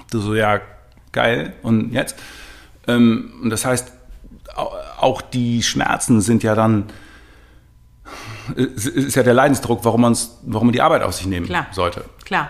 [0.10, 0.60] Du so, ja,
[1.12, 2.16] geil, und jetzt?
[2.88, 3.92] Ähm, und das heißt,
[5.00, 6.86] auch die Schmerzen sind ja dann,
[8.56, 11.68] ist ja der Leidensdruck, warum, man's, warum man die Arbeit auf sich nehmen Klar.
[11.72, 12.06] sollte.
[12.26, 12.50] Klar.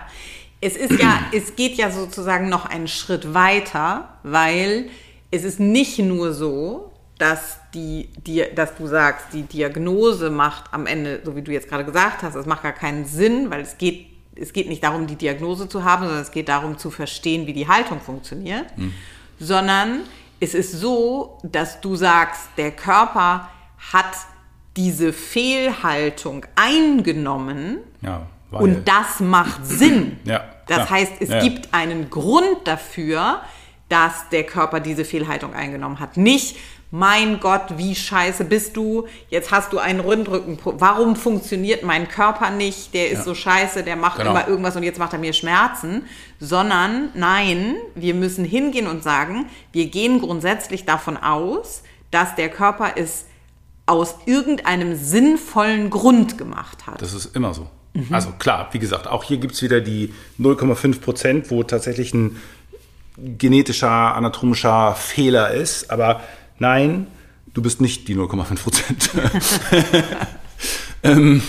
[0.62, 4.88] Es ist ja, es geht ja sozusagen noch einen Schritt weiter, weil
[5.30, 10.86] es ist nicht nur so, dass, die, die, dass du sagst, die Diagnose macht am
[10.86, 13.78] Ende, so wie du jetzt gerade gesagt hast, es macht gar keinen Sinn, weil es
[13.78, 17.46] geht, es geht nicht darum, die Diagnose zu haben, sondern es geht darum zu verstehen,
[17.46, 18.92] wie die Haltung funktioniert, mhm.
[19.38, 20.00] sondern
[20.40, 23.48] es ist so, dass du sagst, der Körper
[23.92, 24.12] hat
[24.76, 30.18] diese Fehlhaltung eingenommen ja, und das macht Sinn.
[30.24, 31.40] Ja, das heißt, es ja.
[31.40, 33.40] gibt einen Grund dafür,
[33.88, 36.16] dass der Körper diese Fehlhaltung eingenommen hat.
[36.16, 36.56] Nicht,
[36.96, 42.50] mein Gott, wie scheiße bist du, jetzt hast du einen Rundrücken, warum funktioniert mein Körper
[42.50, 43.24] nicht, der ist ja.
[43.24, 44.30] so scheiße, der macht genau.
[44.30, 46.04] immer irgendwas und jetzt macht er mir Schmerzen,
[46.40, 52.92] sondern nein, wir müssen hingehen und sagen, wir gehen grundsätzlich davon aus, dass der Körper
[52.96, 53.26] es
[53.84, 57.02] aus irgendeinem sinnvollen Grund gemacht hat.
[57.02, 57.68] Das ist immer so.
[57.92, 58.06] Mhm.
[58.10, 62.40] Also klar, wie gesagt, auch hier gibt es wieder die 0,5 Prozent, wo tatsächlich ein
[63.18, 66.22] genetischer, anatomischer Fehler ist, aber
[66.58, 67.06] nein,
[67.52, 69.10] du bist nicht die 0,5 Prozent.
[71.02, 71.42] ähm,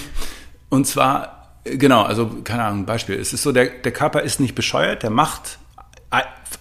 [0.70, 3.16] und zwar, genau, also keine Ahnung, Beispiel.
[3.16, 5.60] Es ist so, der, der Körper ist nicht bescheuert, der macht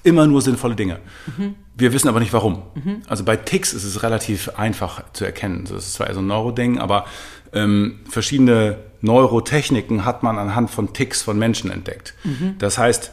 [0.07, 1.01] immer nur sinnvolle Dinge.
[1.37, 1.57] Mhm.
[1.75, 2.63] Wir wissen aber nicht warum.
[2.75, 3.03] Mhm.
[3.07, 5.65] Also bei Ticks ist es relativ einfach zu erkennen.
[5.65, 7.07] Das ist zwar eher so ein Neuroding, aber
[7.53, 12.15] ähm, verschiedene Neurotechniken hat man anhand von Ticks von Menschen entdeckt.
[12.25, 12.55] Mhm.
[12.59, 13.13] Das heißt,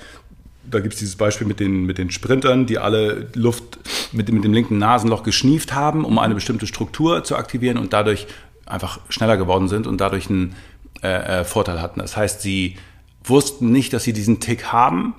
[0.73, 3.79] da gibt es dieses Beispiel mit den, mit den Sprintern, die alle Luft
[4.12, 8.27] mit, mit dem linken Nasenloch geschnieft haben, um eine bestimmte Struktur zu aktivieren und dadurch
[8.65, 10.55] einfach schneller geworden sind und dadurch einen
[11.01, 11.99] äh, äh, Vorteil hatten.
[11.99, 12.77] Das heißt, sie
[13.23, 15.15] wussten nicht, dass sie diesen Tick haben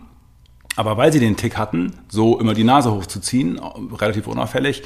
[0.77, 3.61] Aber weil sie den Tick hatten, so immer die Nase hochzuziehen,
[3.93, 4.83] relativ unauffällig,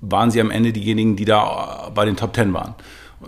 [0.00, 2.74] waren sie am Ende diejenigen, die da bei den Top Ten waren.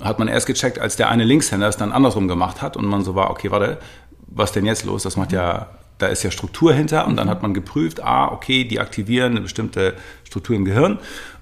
[0.00, 3.02] Hat man erst gecheckt, als der eine Linkshänder es dann andersrum gemacht hat und man
[3.02, 3.78] so war, okay, warte,
[4.26, 5.02] was denn jetzt los?
[5.02, 5.68] Das macht ja,
[6.05, 9.40] da ist ja Struktur hinter und dann hat man geprüft, ah, okay, die aktivieren eine
[9.40, 10.99] bestimmte Struktur im Gehirn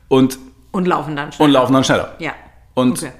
[0.09, 0.38] und,
[0.70, 1.44] Und laufen dann schneller.
[1.46, 2.14] und laufen dann schneller.
[2.18, 2.33] Ja.
[2.75, 3.12] Und Okay.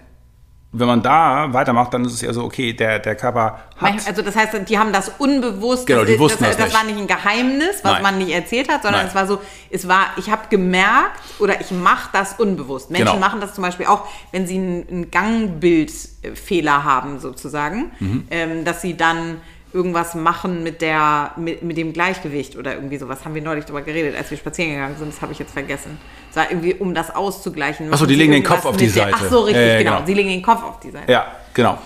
[0.75, 4.07] wenn man da weitermacht, dann ist es ja so, okay, der, der Körper hat.
[4.09, 6.85] Also das heißt, die haben das unbewusst, Genau, das, die wussten das, das das war
[6.85, 6.99] nicht.
[6.99, 8.03] ein Geheimnis, was Nein.
[8.03, 9.09] man nicht erzählt hat, sondern Nein.
[9.09, 12.91] es war so, es war, ich habe gemerkt oder ich mache das unbewusst.
[12.91, 13.19] Menschen Genau.
[13.19, 18.25] machen das zum Beispiel auch, wenn sie einen, einen Gangbildfehler haben sozusagen, Mhm.
[18.31, 19.41] ähm, dass sie dann
[19.73, 23.83] irgendwas machen mit der mit, mit dem Gleichgewicht oder irgendwie sowas haben wir neulich darüber
[23.83, 25.13] geredet, als wir spazieren gegangen sind.
[25.13, 25.99] Das habe ich jetzt vergessen.
[26.31, 27.87] Es war irgendwie um das auszugleichen.
[27.91, 29.17] Ach so, machen die legen den Kopf auf die mit der- Seite.
[29.19, 29.91] Ach so, richtig, Ja, ja, genau.
[29.97, 30.07] genau.
[30.07, 31.11] Sie legen den Kopf auf die Seite.
[31.11, 31.79] Ja, genau.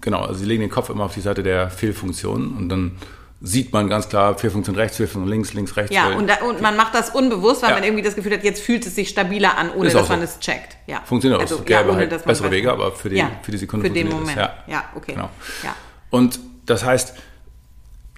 [0.00, 0.20] Genau.
[0.22, 2.92] Also sie legen den Kopf immer auf die Seite der Fehlfunktion und dann
[3.40, 5.94] sieht man ganz klar Fehlfunktion rechts, Fehlfunktion links, links, rechts.
[5.94, 7.74] Ja, und, da, und man macht das unbewusst, weil Ja.
[7.76, 10.20] man irgendwie das Gefühl hat, jetzt fühlt es sich stabiler an, ohne auch dass man
[10.20, 10.24] so.
[10.24, 10.78] es checkt.
[10.86, 11.02] Ja.
[11.04, 11.42] Funktioniert auch.
[11.42, 13.86] Also, es gäbe ohne, halt man bessere Wege, aber für die, ja, für die Sekunde
[13.86, 14.36] Für den Moment.
[14.38, 14.54] es.
[14.66, 15.12] Ja, okay.
[15.12, 15.28] Genau.
[15.62, 15.74] Ja.
[16.10, 17.14] Und das heißt,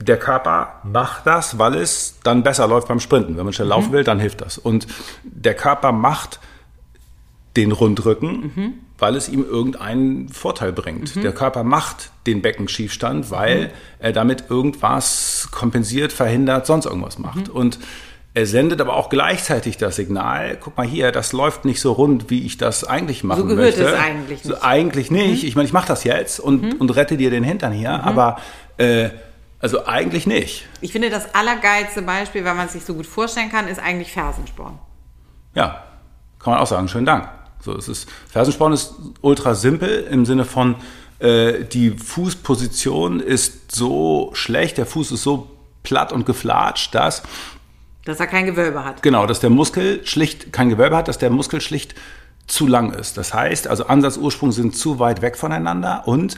[0.01, 3.37] der Körper macht das, weil es dann besser läuft beim Sprinten.
[3.37, 3.71] Wenn man schnell Mhm.
[3.71, 4.59] laufen will, dann hilft das.
[4.59, 4.87] Und
[5.25, 6.39] der Körper macht
[7.57, 8.73] den Rundrücken, Mhm.
[8.99, 11.17] weil es ihm irgendeinen Vorteil bringt.
[11.23, 13.31] Der Körper macht den Beckenschiefstand, Mhm.
[13.31, 17.49] weil er damit irgendwas kompensiert, verhindert, sonst irgendwas macht.
[17.49, 17.55] Mhm.
[17.55, 17.79] Und
[18.35, 22.29] er sendet aber auch gleichzeitig das Signal, guck mal hier, das läuft nicht so rund,
[22.29, 23.85] wie ich das eigentlich machen gehört möchte.
[23.85, 24.63] es eigentlich So, nicht.
[24.63, 25.45] eigentlich nicht.
[25.45, 28.37] Ich meine, ich mache das jetzt und, und rette dir den Hintern hier, aber
[28.77, 29.09] äh,
[29.67, 30.65] also eigentlich nicht.
[30.81, 34.13] Ich finde, das allergeilste Beispiel, weil man es sich so gut vorstellen kann, ist eigentlich
[34.13, 34.79] Fersensporn.
[35.57, 35.83] Ja,
[36.39, 36.87] kann man auch sagen.
[36.87, 37.29] Schönen Dank.
[37.61, 40.77] So, es ist, Fersensporn ist ultra simpel im Sinne von,
[41.19, 45.51] äh, die Fußposition ist so schlecht, der Fuß ist so
[45.83, 47.25] platt und geflatscht, dass,
[48.05, 49.03] Dass er kein Gewölbe hat.
[49.03, 51.97] genau, dass der Muskel schlicht kein Gewölbe hat, dass der Muskel schlicht
[52.47, 53.17] zu lang ist.
[53.17, 56.37] Das heißt, also Ansatz, Ursprung sind zu weit weg voneinander und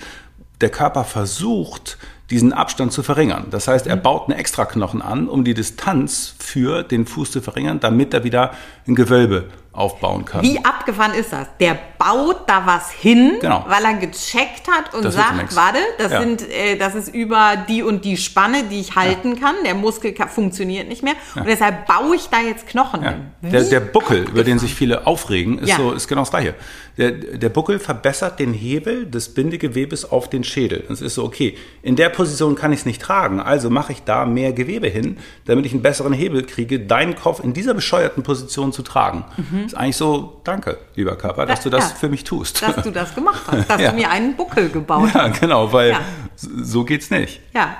[0.62, 1.98] der Körper versucht,
[2.30, 3.46] diesen Abstand zu verringern.
[3.50, 7.80] Das heißt, er baut einen Extraknochen an, um die Distanz für den Fuß zu verringern,
[7.80, 8.52] damit er wieder
[8.86, 9.46] ein Gewölbe
[9.78, 10.42] aufbauen kann.
[10.42, 11.46] Wie abgefahren ist das?
[11.60, 13.64] Der baut da was hin, Genau.
[13.68, 16.20] weil er gecheckt hat und Das sagt, warte, das Ja.
[16.20, 19.54] sind, äh, das ist über die und die Spanne, die ich halten kann.
[19.64, 21.14] Der Muskel funktioniert nicht mehr.
[21.34, 23.10] Und deshalb baue ich da jetzt Knochen Ja.
[23.10, 23.20] hin.
[23.42, 24.58] Der, der Buckel, über den abgefahren.
[24.58, 25.76] sich viele aufregen, ist, Ja.
[25.76, 26.54] so, ist genau das Gleiche.
[26.96, 30.84] Der, der Buckel verbessert den Hebel des Bindegewebes auf den Schädel.
[30.90, 34.02] Es ist so, okay, in der Position kann ich es nicht tragen, also mache ich
[34.02, 38.24] da mehr Gewebe hin, damit ich einen besseren Hebel kriege, deinen Kopf in dieser bescheuerten
[38.24, 39.24] Position zu tragen.
[39.68, 41.90] Ist eigentlich so, danke, lieber Körper, dass du das Mhm.
[41.90, 41.96] Ja.
[41.96, 42.62] für mich tust.
[42.62, 43.90] Dass du das gemacht hast, dass Ja.
[43.90, 45.40] du mir einen Buckel gebaut ja, hast.
[45.40, 46.00] genau, weil Ja.
[46.36, 47.40] so geht's nicht.
[47.54, 47.76] Ja.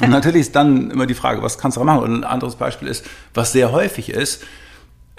[0.00, 2.02] Und natürlich ist dann immer die Frage, was kannst du da machen?
[2.04, 4.42] Und ein anderes Beispiel ist, was sehr häufig ist,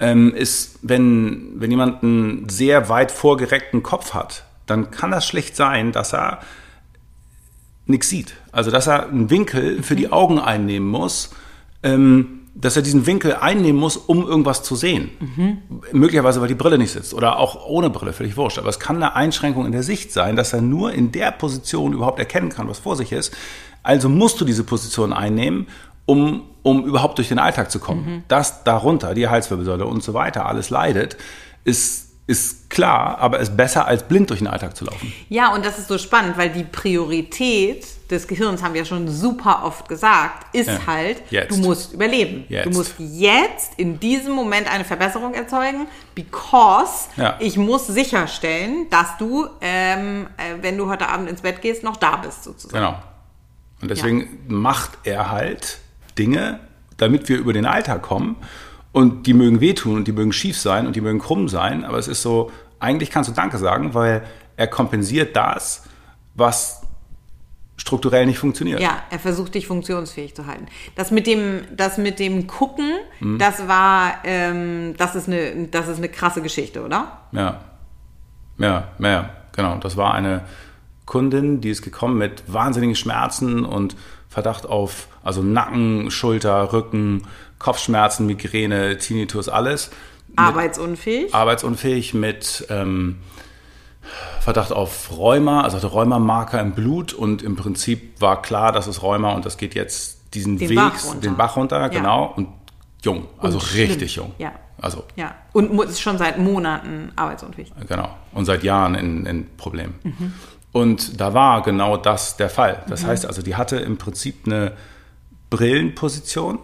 [0.00, 5.54] ähm, ist, wenn, wenn jemand einen sehr weit vorgereckten Kopf hat, dann kann das schlicht
[5.56, 6.40] sein, dass er
[7.86, 8.34] nichts sieht.
[8.52, 11.30] Also, dass er einen Winkel für die Augen einnehmen muss,
[11.82, 15.10] ähm, dass er diesen Winkel einnehmen muss, um irgendwas zu sehen.
[15.92, 18.58] Möglicherweise, weil die Brille nicht sitzt oder auch ohne Brille, völlig wurscht.
[18.58, 21.92] Aber es kann eine Einschränkung in der Sicht sein, dass er nur in der Position
[21.92, 23.34] überhaupt erkennen kann, was vor sich ist.
[23.82, 25.66] Also musst du diese Position einnehmen,
[26.04, 28.24] um, um überhaupt durch den Alltag zu kommen.
[28.28, 31.16] Dass darunter die Halswirbelsäule und so weiter alles leidet,
[31.64, 35.12] ist, ist klar, aber ist besser, als blind durch den Alltag zu laufen.
[35.28, 39.62] Ja, und das ist so spannend, weil die Priorität des Gehirns, haben wir schon super
[39.64, 40.86] oft gesagt, ist Ja.
[40.86, 41.50] halt, Jetzt.
[41.50, 42.44] du musst überleben.
[42.48, 42.66] Jetzt.
[42.66, 47.36] Du musst jetzt in diesem Moment eine Verbesserung erzeugen, because Ja.
[47.40, 51.96] ich muss sicherstellen, dass du, ähm, äh, wenn du heute Abend ins Bett gehst, noch
[51.96, 52.84] da bist sozusagen.
[52.84, 53.02] Genau.
[53.80, 55.78] Und deswegen macht er halt
[56.16, 56.60] Dinge,
[56.98, 58.36] damit wir über den Alltag kommen.
[58.92, 61.84] Und die mögen wehtun und die mögen schief sein und die mögen krumm sein.
[61.84, 64.22] Aber es ist so, eigentlich kannst du Danke sagen, weil
[64.56, 65.84] er kompensiert das,
[66.34, 66.81] was
[67.82, 68.80] strukturell nicht funktioniert.
[68.80, 70.66] Ja, er versucht dich funktionsfähig zu halten.
[70.94, 73.38] Das mit dem, das mit dem Gucken, Mhm.
[73.38, 77.18] das war, ähm, das ist eine, das ist eine krasse Geschichte, oder?
[77.32, 77.60] Ja.
[78.58, 79.78] Ja, ja, genau.
[79.78, 80.44] Das war eine
[81.06, 83.96] Kundin, die ist gekommen mit wahnsinnigen Schmerzen und
[84.28, 87.24] Verdacht auf, also Nacken, Schulter, Rücken,
[87.58, 89.90] Kopfschmerzen, Migräne, Tinnitus, alles.
[90.36, 91.34] Arbeitsunfähig.
[91.34, 93.18] arbeitsunfähig mit ähm,
[94.40, 99.02] Verdacht auf Rheuma, also hatte Rheumamarker im Blut und im Prinzip war klar, dass es
[99.02, 101.88] Rheuma und das geht jetzt diesen Den Weg, Bach den Bach runter, Ja.
[101.88, 102.48] genau, und
[103.02, 104.32] jung, also Und richtig jung.
[104.38, 104.52] Ja.
[104.80, 105.34] Also, Ja.
[105.52, 107.72] Und ist schon seit Monaten arbeitsunfähig.
[107.86, 108.08] genau.
[108.32, 109.94] Und seit Jahren in, in Problemen.
[110.02, 110.32] Mhm.
[110.72, 112.82] Und da war genau das der Fall.
[112.88, 114.72] Das heißt also, die hatte im Prinzip eine
[115.50, 116.58] Brillenposition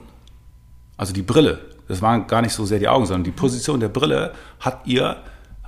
[0.98, 3.88] also die Brille, das waren gar nicht so sehr die Augen, sondern die Position der
[3.88, 5.16] Brille hat ihr,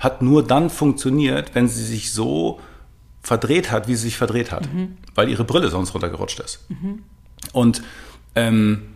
[0.00, 2.58] hat nur dann funktioniert, wenn sie sich so
[3.22, 4.96] verdreht hat, wie sie sich verdreht hat, mhm.
[5.14, 6.68] weil ihre Brille sonst runtergerutscht ist.
[6.70, 7.02] Mhm.
[7.52, 7.82] Und
[8.34, 8.94] ähm,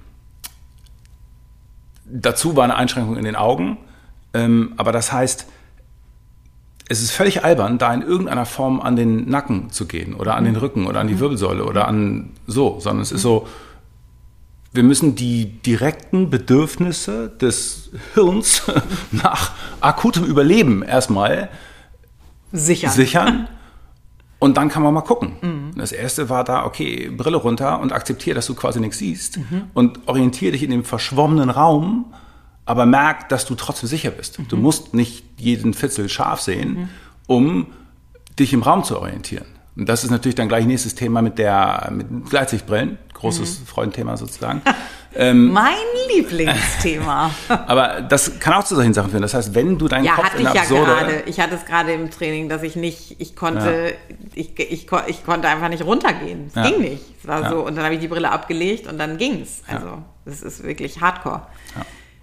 [2.06, 3.76] dazu war eine Einschränkung in den Augen,
[4.32, 5.46] ähm, aber das heißt,
[6.88, 10.44] es ist völlig albern, da in irgendeiner Form an den Nacken zu gehen oder an
[10.44, 13.46] den Rücken oder an die Wirbelsäule oder an so, sondern es ist so,
[14.74, 18.62] wir müssen die direkten Bedürfnisse des Hirns
[19.12, 21.48] nach akutem Überleben erstmal
[22.52, 22.90] sichern.
[22.90, 23.48] sichern.
[24.40, 25.36] Und dann kann man mal gucken.
[25.40, 25.78] Mhm.
[25.78, 29.70] Das erste war da, okay, Brille runter und akzeptiere, dass du quasi nichts siehst mhm.
[29.72, 32.12] und orientiere dich in dem verschwommenen Raum
[32.66, 34.38] aber merk, dass du trotzdem sicher bist.
[34.38, 34.48] Mhm.
[34.48, 36.88] Du musst nicht jeden Fitzel scharf sehen, mhm.
[37.26, 37.66] um
[38.38, 39.46] dich im Raum zu orientieren.
[39.76, 43.66] Und das ist natürlich dann gleich nächstes Thema mit der mit Gleitsichtbrillen, großes mhm.
[43.66, 44.62] Freudenthema sozusagen.
[45.16, 45.76] Ähm, mein
[46.12, 47.30] Lieblingsthema.
[47.48, 49.22] aber das kann auch zu solchen Sachen führen.
[49.22, 51.22] Das heißt, wenn du deinen ja, Kopf hatte in ich ja gerade.
[51.26, 54.16] Ich hatte es gerade im Training, dass ich nicht, ich konnte, ja.
[54.34, 56.46] ich, ich, ich, konnte einfach nicht runtergehen.
[56.48, 56.68] Es ja.
[56.68, 57.04] ging nicht.
[57.20, 57.50] Es war ja.
[57.50, 59.62] so und dann habe ich die Brille abgelegt und dann ging's.
[59.68, 61.42] Also es ist wirklich Hardcore.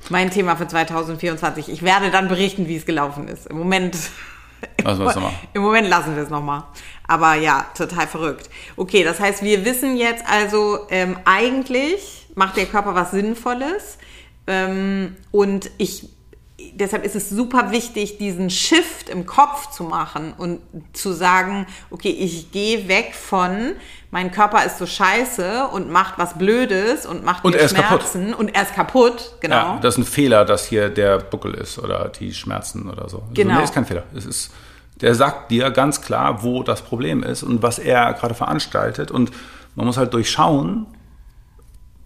[0.09, 1.69] Mein Thema für 2024.
[1.69, 3.47] Ich werde dann berichten, wie es gelaufen ist.
[3.47, 3.95] Im Moment.
[4.83, 5.17] Lassen wir es
[5.53, 6.63] Im Moment lassen wir es nochmal.
[7.07, 8.49] Aber ja, total verrückt.
[8.75, 13.97] Okay, das heißt, wir wissen jetzt also, ähm, eigentlich macht der Körper was Sinnvolles.
[14.47, 16.09] Ähm, und ich
[16.73, 20.59] deshalb ist es super wichtig, diesen Shift im Kopf zu machen und
[20.93, 23.73] zu sagen, okay, ich gehe weg von,
[24.11, 28.39] mein Körper ist so scheiße und macht was Blödes und macht und mir Schmerzen kaputt.
[28.39, 29.55] und er ist kaputt, genau.
[29.55, 33.19] Ja, das ist ein Fehler, dass hier der Buckel ist oder die Schmerzen oder so.
[33.19, 33.55] Also, genau.
[33.57, 34.03] Nee, ist kein Fehler.
[34.13, 34.51] Es ist,
[34.99, 39.31] der sagt dir ganz klar, wo das Problem ist und was er gerade veranstaltet und
[39.75, 40.87] man muss halt durchschauen,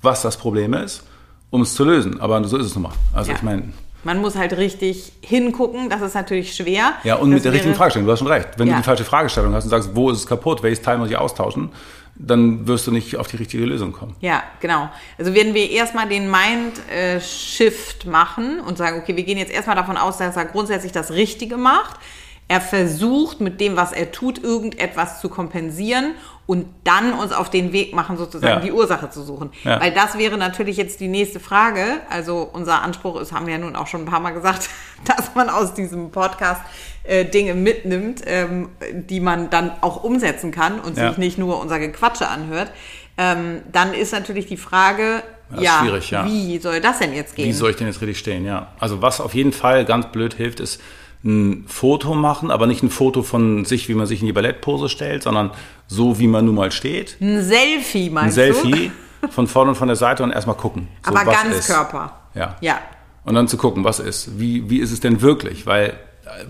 [0.04, 1.04] was das Problem ist,
[1.50, 2.22] um es zu lösen.
[2.22, 2.94] Aber so ist es nun mal.
[3.14, 3.38] Also ja.
[3.38, 3.74] ich meine,
[4.06, 6.94] man muss halt richtig hingucken, das ist natürlich schwer.
[7.04, 8.50] Ja, und das mit der richtigen Fragestellung, du hast schon recht.
[8.58, 8.76] Wenn ja.
[8.76, 11.18] du die falsche Fragestellung hast und sagst, wo ist es kaputt, welches Teil muss ich
[11.18, 11.72] austauschen,
[12.16, 14.16] dann wirst du nicht auf die richtige Lösung kommen.
[14.22, 14.90] Ja, genau.
[15.18, 19.98] Also werden wir erstmal den Mind-Shift machen und sagen, okay, wir gehen jetzt erstmal davon
[19.98, 22.00] aus, dass er grundsätzlich das Richtige macht.
[22.48, 26.14] Er versucht mit dem, was er tut, irgendetwas zu kompensieren
[26.46, 28.60] und dann uns auf den Weg machen, sozusagen ja.
[28.60, 29.50] die Ursache zu suchen.
[29.64, 29.82] Ja.
[29.82, 31.84] Weil das wäre natürlich jetzt die nächste Frage.
[32.10, 34.70] Also unser Anspruch ist, haben wir ja nun auch schon ein paar Mal gesagt,
[35.06, 36.62] dass man aus diesem Podcast
[37.04, 41.10] äh, Dinge mitnimmt, ähm, die man dann auch umsetzen kann und ja.
[41.10, 42.72] sich nicht nur unser Gequatsche anhört.
[43.18, 45.24] Ähm, dann ist natürlich die Frage,
[45.60, 47.48] ja, ja, wie soll das denn jetzt gehen?
[47.48, 48.74] Wie soll ich denn jetzt richtig stehen, ja.
[48.80, 50.82] Also was auf jeden Fall ganz blöd hilft, ist,
[51.26, 54.90] ein Foto machen, aber nicht ein Foto von sich, wie man sich in die Ballettpose
[54.90, 55.52] stellt, sondern
[55.88, 57.18] so, wie man nun mal steht.
[57.20, 58.42] Ein Selfie, meinst du?
[58.42, 58.92] Ein Selfie
[59.32, 60.88] von vorne und von der Seite und erstmal gucken.
[61.04, 62.14] So, aber ganz Körper.
[62.36, 62.56] Ja.
[62.62, 62.80] Ja.
[63.24, 64.40] Und dann zu gucken, was ist.
[64.40, 65.66] Wie, wie ist es denn wirklich?
[65.66, 65.98] Weil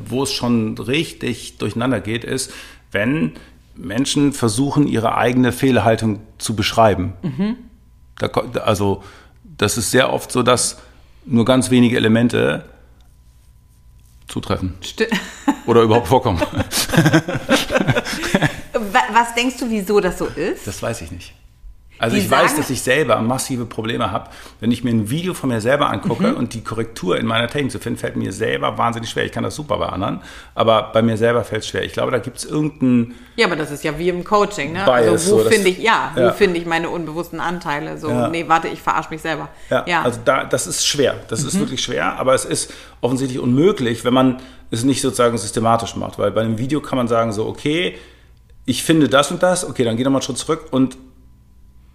[0.05, 2.51] wo es schon richtig durcheinander geht, ist,
[2.91, 3.33] wenn
[3.75, 7.13] Menschen versuchen, ihre eigene Fehlhaltung zu beschreiben.
[7.21, 7.55] Mhm.
[8.17, 8.27] Da,
[8.63, 9.03] also
[9.43, 10.79] das ist sehr oft so, dass
[11.25, 12.65] nur ganz wenige Elemente
[14.35, 14.73] zutreffen.
[14.81, 15.07] Sti
[15.65, 16.41] Oder überhaupt vorkommen.
[19.13, 20.67] Was denkst du, wieso das so ist?
[20.67, 21.33] Das weiß ich nicht.
[21.97, 24.29] Also die ich weiß, dass ich selber massive Probleme habe.
[24.59, 26.37] Wenn ich mir ein Video von mir selber angucke mhm.
[26.37, 29.25] und die Korrektur in meiner Technik zu finden, fällt mir selber wahnsinnig schwer.
[29.25, 30.21] Ich kann das super bei anderen,
[30.55, 31.83] aber bei mir selber fällt es schwer.
[31.83, 33.15] Ich glaube, da gibt es irgendeinen.
[33.37, 34.83] Ja, aber das ist ja wie im Coaching, ne?
[34.85, 36.27] Bias, also wo so, finde ich, ja, ja.
[36.27, 37.97] wo finde ich meine unbewussten Anteile?
[37.97, 38.27] So, ja.
[38.27, 39.49] nee, warte, ich verarsche mich selber.
[39.69, 40.01] Ja, ja.
[40.01, 41.15] also da, das ist schwer.
[41.29, 41.47] Das mhm.
[41.47, 46.19] ist wirklich schwer, aber es ist offensichtlich unmöglich, wenn man es nicht sozusagen systematisch macht.
[46.19, 47.95] Weil bei einem Video kann man sagen, so, okay,
[48.65, 50.97] ich finde das und das, okay, dann geh nochmal einen Schritt zurück und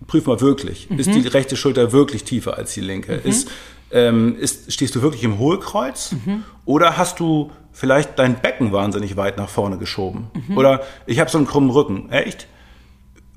[0.07, 0.99] prüf mal wirklich, mhm.
[0.99, 3.21] ist die rechte Schulter wirklich tiefer als die linke?
[3.23, 3.31] Mhm.
[3.31, 3.51] Ist,
[3.93, 6.13] ähm, ist, stehst du wirklich im Hohlkreuz?
[6.13, 6.45] Mhm.
[6.65, 10.31] Oder hast du vielleicht dein Becken wahnsinnig weit nach vorne geschoben?
[10.49, 10.57] Mhm.
[10.57, 12.47] Oder ich habe so einen krummen Rücken, echt?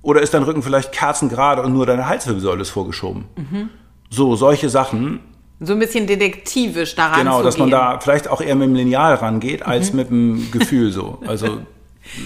[0.01, 3.25] Oder ist dein Rücken vielleicht kerzengerade und nur deine Halswirbelsäule ist vorgeschoben?
[3.35, 3.69] Mhm.
[4.09, 5.21] So, solche Sachen.
[5.59, 9.15] So ein bisschen detektivisch daran Genau, dass man da vielleicht auch eher mit dem Lineal
[9.15, 9.97] rangeht, als mhm.
[9.97, 11.19] mit dem Gefühl so.
[11.25, 11.59] Also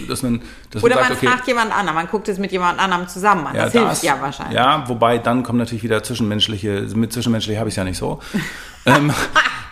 [0.08, 2.52] dass man, dass Oder man, sagt, man okay, fragt jemand anderen, man guckt es mit
[2.52, 3.56] jemand anderem zusammen an.
[3.56, 4.56] Ja, das, das hilft ja wahrscheinlich.
[4.56, 8.20] Ja, wobei dann kommt natürlich wieder zwischenmenschliche, mit zwischenmenschlich habe ich es ja nicht so.
[8.86, 9.12] ähm,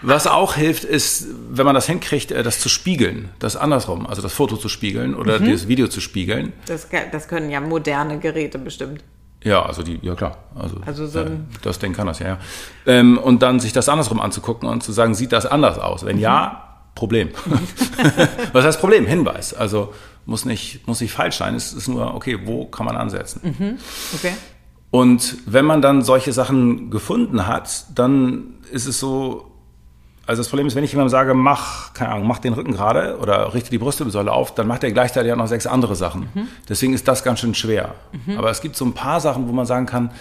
[0.01, 4.21] was auch hilft, ist, wenn man das hinkriegt, äh, das zu spiegeln, das andersrum, also
[4.21, 5.51] das Foto zu spiegeln oder mhm.
[5.51, 6.53] das Video zu spiegeln.
[6.67, 9.03] Das, das können ja moderne Geräte bestimmt.
[9.45, 10.37] Ja, also die, ja klar.
[10.55, 11.29] Also, also so äh,
[11.61, 12.37] das Ding kann das ja, ja.
[12.87, 16.03] Ähm, und dann sich das andersrum anzugucken und zu sagen, sieht das anders aus?
[16.03, 16.23] Wenn mhm.
[16.23, 16.64] ja,
[16.95, 17.29] Problem.
[18.53, 19.05] Was heißt Problem?
[19.05, 19.53] Hinweis.
[19.53, 19.93] Also
[20.25, 21.53] muss nicht, muss nicht falsch sein.
[21.53, 23.41] Es ist nur, okay, wo kann man ansetzen?
[23.43, 23.77] Mhm.
[24.15, 24.33] Okay.
[24.91, 29.51] Und wenn man dann solche Sachen gefunden hat, dann ist es so,
[30.25, 33.17] also das Problem ist, wenn ich jemandem sage, mach, keine Ahnung, mach den Rücken gerade
[33.19, 36.29] oder richte die Brustwirbelsäule auf, dann macht er gleichzeitig auch noch sechs andere Sachen.
[36.33, 36.47] Mhm.
[36.69, 37.93] Deswegen ist das ganz schön schwer.
[38.25, 38.37] Mhm.
[38.37, 40.11] Aber es gibt so ein paar Sachen, wo man sagen kann.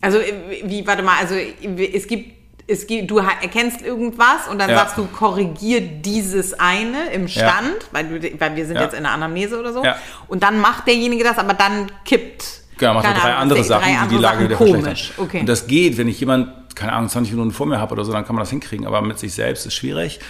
[0.00, 0.18] Also,
[0.64, 2.39] wie, warte mal, also es gibt
[2.70, 4.76] es gibt, du erkennst irgendwas und dann ja.
[4.76, 7.88] sagst du, korrigier dieses eine im Stand, ja.
[7.92, 8.82] weil, du, weil wir sind ja.
[8.82, 9.82] jetzt in der Anamnese oder so.
[10.28, 12.60] Und dann macht derjenige das, aber dann kippt.
[12.78, 15.12] Genau, macht drei andere Sachen, drei andere die die Lage der komisch.
[15.18, 15.40] Okay.
[15.40, 18.12] Und das geht, wenn ich jemand keine Ahnung, 20 Minuten vor mir habe oder so,
[18.12, 18.86] dann kann man das hinkriegen.
[18.86, 20.20] Aber mit sich selbst ist schwierig.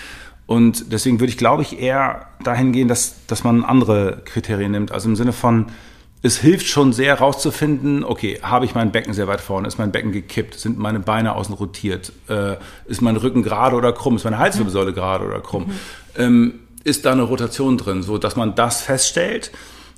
[0.46, 4.90] Und deswegen würde ich, glaube ich, eher dahin gehen, dass, dass man andere Kriterien nimmt.
[4.90, 5.66] Also im Sinne von,
[6.22, 9.90] es hilft schon sehr rauszufinden, okay, habe ich mein Becken sehr weit vorne, ist mein
[9.90, 12.56] Becken gekippt, sind meine Beine außen rotiert, äh,
[12.86, 15.72] ist mein Rücken gerade oder krumm, ist meine Halswirbelsäule gerade oder krumm, mhm.
[16.16, 16.54] ähm,
[16.84, 19.50] ist da eine Rotation drin, so dass man das feststellt.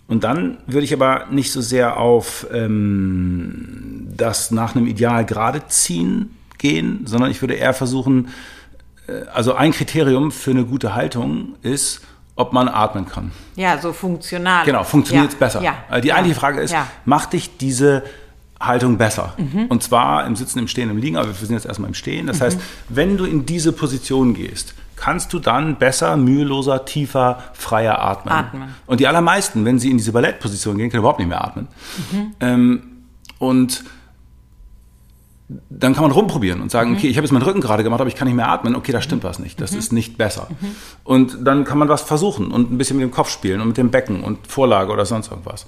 [0.08, 5.66] Und dann würde ich aber nicht so sehr auf ähm, das nach einem Ideal gerade
[5.68, 8.28] ziehen gehen, sondern ich würde eher versuchen,
[9.06, 12.02] äh, also ein Kriterium für eine gute Haltung ist,
[12.42, 13.30] ob man atmen kann.
[13.56, 14.64] Ja, so funktional.
[14.64, 15.38] Genau, funktioniert es ja.
[15.38, 15.62] besser.
[15.62, 15.74] Ja.
[15.90, 16.16] Äh, die ja.
[16.16, 16.74] eigentliche Frage ist,
[17.04, 18.02] macht dich diese
[18.60, 19.34] Haltung besser?
[19.36, 19.66] Mhm.
[19.66, 22.26] Und zwar im Sitzen, im Stehen, im Liegen, aber wir sind jetzt erstmal im Stehen.
[22.26, 22.44] Das mhm.
[22.44, 28.32] heißt, wenn du in diese Position gehst, kannst du dann besser, müheloser, tiefer, freier atmen.
[28.32, 28.74] atmen.
[28.86, 31.68] Und die allermeisten, wenn sie in diese Ballettposition gehen, können überhaupt nicht mehr atmen.
[32.12, 32.34] Mhm.
[32.40, 32.82] Ähm,
[33.38, 33.84] und
[35.70, 36.96] dann kann man rumprobieren und sagen, mhm.
[36.96, 38.74] okay, ich habe jetzt meinen Rücken gerade gemacht, aber ich kann nicht mehr atmen.
[38.76, 39.60] Okay, da stimmt was nicht.
[39.60, 39.78] Das mhm.
[39.78, 40.48] ist nicht besser.
[40.48, 40.66] Mhm.
[41.04, 43.76] Und dann kann man was versuchen und ein bisschen mit dem Kopf spielen und mit
[43.76, 45.66] dem Becken und Vorlage oder sonst irgendwas.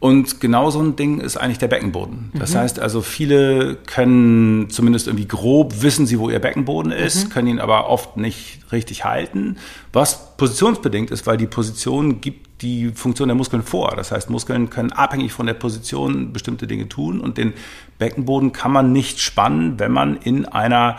[0.00, 2.32] Und genau so ein Ding ist eigentlich der Beckenboden.
[2.34, 2.58] Das mhm.
[2.58, 7.28] heißt also, viele können zumindest irgendwie grob wissen sie, wo ihr Beckenboden ist, mhm.
[7.30, 9.58] können ihn aber oft nicht richtig halten,
[9.92, 13.94] was positionsbedingt ist, weil die Position gibt die Funktion der Muskeln vor.
[13.96, 17.54] Das heißt, Muskeln können abhängig von der Position bestimmte Dinge tun und den
[17.98, 20.98] Beckenboden kann man nicht spannen, wenn man in einer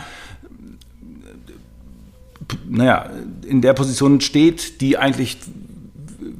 [2.67, 3.09] naja,
[3.47, 5.37] in der Position steht, die eigentlich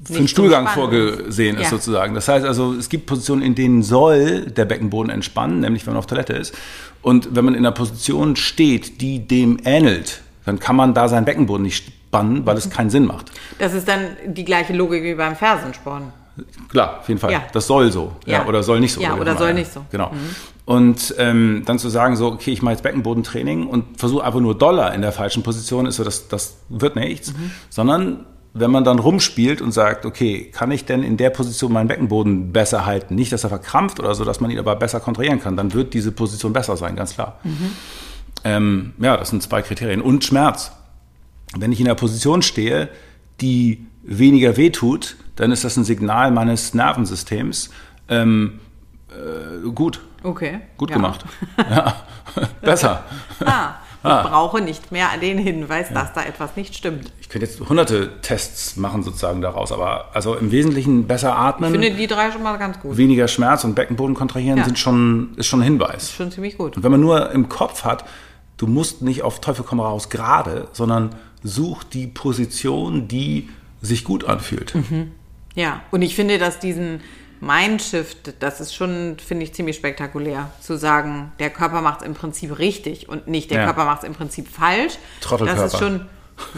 [0.04, 1.70] für einen Stuhlgang vorgesehen ist ja.
[1.70, 2.16] sozusagen.
[2.16, 6.00] Das heißt also, es gibt Positionen, in denen soll der Beckenboden entspannen, nämlich wenn man
[6.00, 6.54] auf Toilette ist.
[7.02, 11.26] Und wenn man in einer Position steht, die dem ähnelt, dann kann man da seinen
[11.26, 13.32] Beckenboden nicht spannen, weil es keinen Sinn macht.
[13.58, 16.12] Das ist dann die gleiche Logik wie beim Fersensporn.
[16.70, 17.32] Klar, auf jeden Fall.
[17.32, 17.44] Ja.
[17.54, 18.14] Das soll so.
[18.26, 18.40] Ja.
[18.40, 18.48] ja.
[18.48, 19.02] oder soll nicht so.
[19.02, 19.86] Ja, oder, oder soll nicht so.
[19.92, 20.10] Genau.
[20.10, 20.36] Mhm.
[20.66, 24.58] Und ähm, dann zu sagen, so, okay, ich mache jetzt Beckenbodentraining und versuche einfach nur
[24.58, 27.34] Dollar in der falschen Position, ist so, das, das wird nichts.
[27.34, 27.52] Mhm.
[27.70, 31.88] Sondern wenn man dann rumspielt und sagt, okay, kann ich denn in der Position meinen
[31.88, 33.16] Beckenboden besser halten?
[33.16, 35.94] Nicht, dass er verkrampft oder so, dass man ihn aber besser kontrollieren kann, dann wird
[35.94, 37.40] diese Position besser sein, ganz klar.
[37.44, 37.72] Mhm.
[38.44, 40.02] Ähm, ja, das sind zwei Kriterien.
[40.02, 40.72] Und Schmerz.
[41.58, 42.90] Wenn ich in einer Position stehe,
[43.42, 47.70] die weniger wehtut, dann ist das ein Signal meines Nervensystems.
[48.08, 48.60] Ähm,
[49.10, 50.02] äh, gut.
[50.24, 50.62] Okay.
[50.78, 50.96] Gut ja.
[50.96, 51.26] gemacht.
[51.70, 51.96] Ja.
[52.62, 53.04] Besser.
[53.46, 53.76] ah.
[54.04, 54.24] Ich ah.
[54.24, 55.94] brauche nicht mehr den Hinweis, ja.
[55.94, 57.14] dass da etwas nicht stimmt.
[57.22, 61.72] Ich könnte jetzt hunderte Tests machen sozusagen daraus, aber also im Wesentlichen besser atmen.
[61.76, 62.98] Ich finde die drei schon mal ganz gut.
[62.98, 66.04] Weniger Schmerz und Beckenboden kontrahieren sind schon, ist schon ein Hinweis.
[66.06, 66.78] Ist schon ziemlich gut.
[66.78, 68.04] Und wenn man nur im Kopf hat,
[68.58, 73.50] du musst nicht auf Teufel komm raus gerade, sondern such die Position, die
[73.82, 74.76] sich gut anfühlt.
[74.76, 75.12] Mhm.
[75.56, 77.02] Ja, und ich finde, dass diesen
[77.40, 82.14] Mindshift, das ist schon, finde ich, ziemlich spektakulär, zu sagen, der Körper macht es im
[82.14, 83.66] Prinzip richtig und nicht der ja.
[83.66, 84.94] Körper macht es im Prinzip falsch.
[85.22, 85.62] Trottelkörper.
[85.64, 86.06] Das ist schon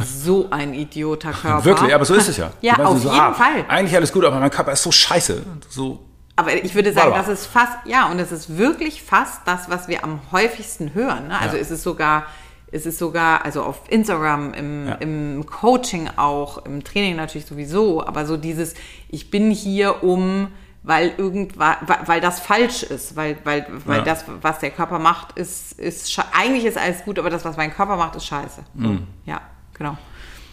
[0.04, 1.66] so ein idioter Körper.
[1.66, 2.52] Wirklich, aber so ist es ja.
[2.62, 3.66] ja, auf so, jeden ah, Fall.
[3.68, 5.42] Eigentlich alles gut, aber mein Körper ist so scheiße.
[5.70, 9.70] So aber ich würde sagen, das ist fast, ja, und es ist wirklich fast das,
[9.70, 11.28] was wir am häufigsten hören.
[11.28, 11.40] Ne?
[11.40, 11.62] Also ja.
[11.62, 12.26] ist es sogar
[12.74, 14.96] es ist sogar, also auf Instagram, im, ja.
[14.96, 18.74] im Coaching auch, im Training natürlich sowieso, aber so dieses,
[19.10, 20.48] ich bin hier um,
[20.82, 24.04] weil irgendwas, weil das falsch ist, weil, weil, weil ja.
[24.04, 27.72] das, was der Körper macht, ist, ist, eigentlich ist alles gut, aber das, was mein
[27.72, 28.64] Körper macht, ist scheiße.
[28.74, 29.08] Mhm.
[29.26, 29.42] Ja,
[29.78, 29.98] genau.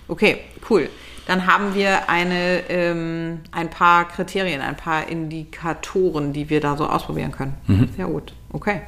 [0.07, 0.91] Okay, cool.
[1.27, 6.87] Dann haben wir eine, ähm, ein paar Kriterien, ein paar Indikatoren, die wir da so
[6.87, 7.57] ausprobieren können.
[7.67, 7.89] Mhm.
[7.97, 8.35] Sehr gut.
[8.53, 8.83] Okay,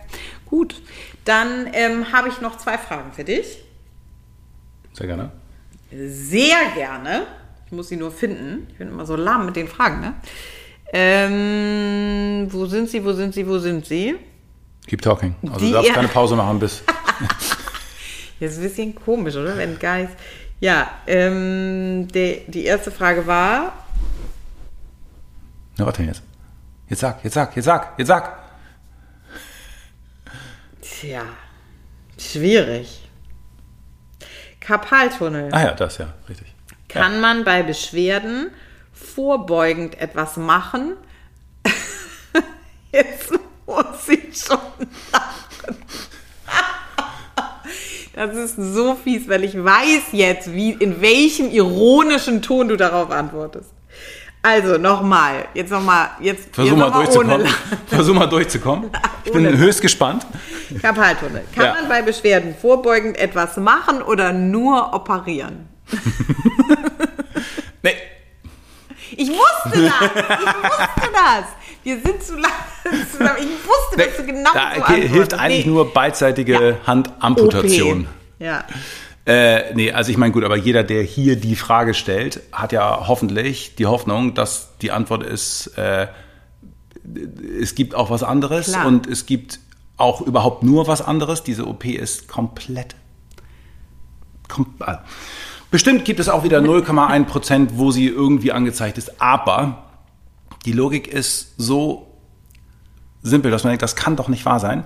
[0.53, 0.83] gut.
[1.25, 3.65] Dann ähm, habe ich noch zwei Fragen für dich.
[4.93, 5.33] Sehr gerne.
[5.91, 7.27] Sehr gerne.
[7.65, 8.67] Ich muss sie nur finden.
[8.71, 10.01] Ich bin immer so lahm mit den Fragen.
[10.03, 10.15] Ne?
[10.93, 14.17] Ähm, wo sind sie, wo sind sie, wo sind sie?
[14.87, 15.35] Keep talking.
[15.43, 16.83] Also Die, du darfst keine Pause machen bis...
[18.41, 19.57] Jetzt ist ein bisschen komisch, oder?
[19.57, 20.11] Wenn Guys...
[20.61, 23.73] Ja, ähm, die, die erste Frage war...
[25.79, 26.23] Na, warte jetzt.
[26.89, 28.42] Jetzt sag, jetzt sag, jetzt sag, jetzt sag.
[31.03, 31.25] Tja,
[32.17, 33.01] schwierig.
[34.61, 35.49] Karpaltunnel.
[35.51, 36.47] Ah ja, das ja, richtig.
[36.87, 37.19] Kann ja.
[37.19, 38.53] man bei Beschwerden
[38.93, 40.93] vorbeugend etwas machen?
[42.93, 43.33] Jetzt
[43.67, 44.59] muss ich schon
[45.13, 45.77] lachen.
[48.15, 53.11] Das ist so fies, weil ich weiß jetzt, wie, in welchem ironischen Ton du darauf
[53.11, 53.71] antwortest.
[54.45, 57.47] Also nochmal, jetzt nochmal, jetzt Versuch jetzt mal ohne durchzukommen.
[57.87, 58.91] Versuch mal durchzukommen.
[59.25, 59.57] Ich bin Ohne.
[59.57, 60.27] höchst gespannt.
[60.83, 61.45] Karpaltunnel.
[61.55, 61.75] Kann Ja.
[61.75, 65.69] man bei Beschwerden vorbeugend etwas machen oder nur operieren?
[67.83, 67.95] Nee,
[69.17, 70.11] Ich wusste das!
[70.11, 71.45] Ich wusste das!
[71.85, 73.37] Wir sind zu lange zusammen.
[73.41, 75.73] Ich wusste, dass du genau da so hilft eigentlich Nee.
[75.73, 78.03] nur beidseitige Handamputation.
[78.03, 78.07] OP.
[78.39, 78.65] Ja.
[79.25, 83.07] Äh, nee, also ich meine, gut, aber jeder, der hier die Frage stellt, hat ja
[83.07, 86.09] hoffentlich die Hoffnung, dass die Antwort ist, äh,
[87.61, 88.87] es gibt auch was anderes Klar.
[88.87, 89.61] und es gibt
[89.97, 91.43] auch überhaupt nur was anderes.
[91.43, 92.97] Diese OP ist komplett.
[94.49, 94.97] Kom äh,
[95.71, 99.85] bestimmt gibt es auch wieder 0,1 Prozent, wo sie irgendwie angezeigt ist, aber
[100.65, 102.09] die Logik ist so
[103.23, 104.85] simpel, dass man denkt, das kann doch nicht wahr sein.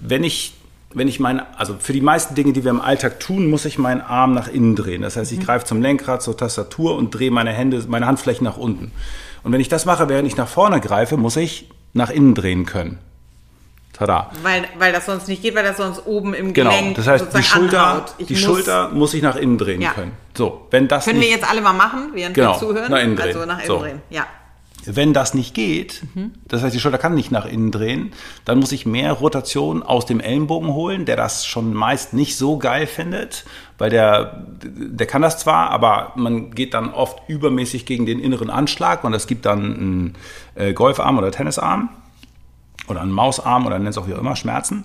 [0.00, 0.54] Wenn ich,
[0.94, 3.78] wenn ich meine, also für die meisten Dinge, die wir im Alltag tun, muss ich
[3.78, 5.02] meinen Arm nach innen drehen.
[5.02, 8.56] Das heißt, ich greife zum Lenkrad, zur Tastatur und drehe meine Hände, meine Handflächen nach
[8.56, 8.92] unten.
[9.42, 12.64] Und wenn ich das mache, während ich nach vorne greife, muss ich nach innen drehen
[12.66, 12.98] können.
[13.92, 14.30] Tada.
[14.42, 16.70] Weil, weil das sonst nicht geht, weil das sonst oben im Genau.
[16.70, 18.14] Gelenk Das heißt, die Schulter, anhaut.
[18.18, 19.90] Ich die muss- Schulter muss ich nach innen drehen Ja.
[19.92, 20.12] können.
[20.36, 22.90] So, wenn das Können wir nicht, jetzt alle mal machen, während Genau, wir zuhören?
[22.90, 23.26] nach innen drehen.
[23.36, 23.78] Also nach innen So.
[23.78, 24.26] drehen, ja.
[24.86, 26.02] Wenn das nicht geht,
[26.48, 28.12] das heißt, die Schulter kann nicht nach innen drehen,
[28.44, 32.58] dann muss ich mehr Rotation aus dem Ellenbogen holen, der das schon meist nicht so
[32.58, 33.44] geil findet,
[33.78, 38.50] weil der, der kann das zwar, aber man geht dann oft übermäßig gegen den inneren
[38.50, 40.14] Anschlag und das gibt dann einen
[40.54, 41.88] äh, Golfarm oder Tennisarm
[42.88, 44.84] oder einen Mausarm oder nennt es auch wie auch immer, Schmerzen.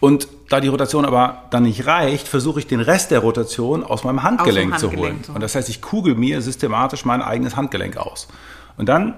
[0.00, 4.04] Und da die Rotation aber dann nicht reicht, versuche ich den Rest der Rotation aus
[4.04, 5.22] meinem Handgelenk, zu Handgelenk holen.
[5.22, 5.36] zu holen.
[5.36, 8.28] Und das heißt, ich kugel mir systematisch mein eigenes Handgelenk aus.
[8.76, 9.14] Und dann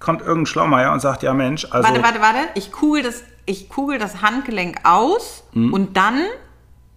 [0.00, 1.86] kommt irgendein Schlaumeier und sagt, ja Mensch, also...
[1.86, 2.38] Warte, warte, warte.
[2.54, 6.22] Ich kugel das, ich kugel das Handgelenk aus und dann.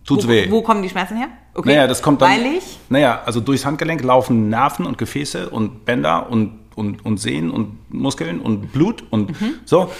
[0.05, 0.49] Tut's wo, weh.
[0.49, 1.27] Wo kommen die Schmerzen her?
[1.53, 1.69] Okay.
[1.69, 2.31] Naja, das kommt dann.
[2.31, 2.79] Weil ich.
[2.89, 7.93] Naja, also durchs Handgelenk laufen Nerven und Gefäße und Bänder und, und, und Sehnen und
[7.93, 9.35] Muskeln und Blut und
[9.65, 9.91] so.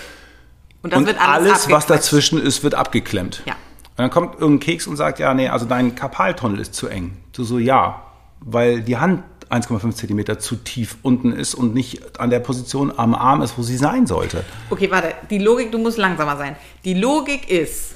[0.82, 3.43] Und das und wird alles, was dazwischen ist, wird abgeklemmt.
[3.45, 3.54] Ja.
[3.54, 7.18] Und dann kommt irgendein Keks und sagt, ja, nee, also dein Karpaltunnel ist zu eng.
[7.32, 8.01] Du so, ja,
[8.41, 9.24] weil die Hand
[9.54, 13.62] 1,5 Zentimeter zu tief unten ist und nicht an der Position am Arm ist, wo
[13.62, 14.43] sie sein sollte.
[14.70, 15.14] Okay, warte.
[15.30, 16.56] Die Logik, du musst langsamer sein.
[16.84, 17.91] Die Logik ist,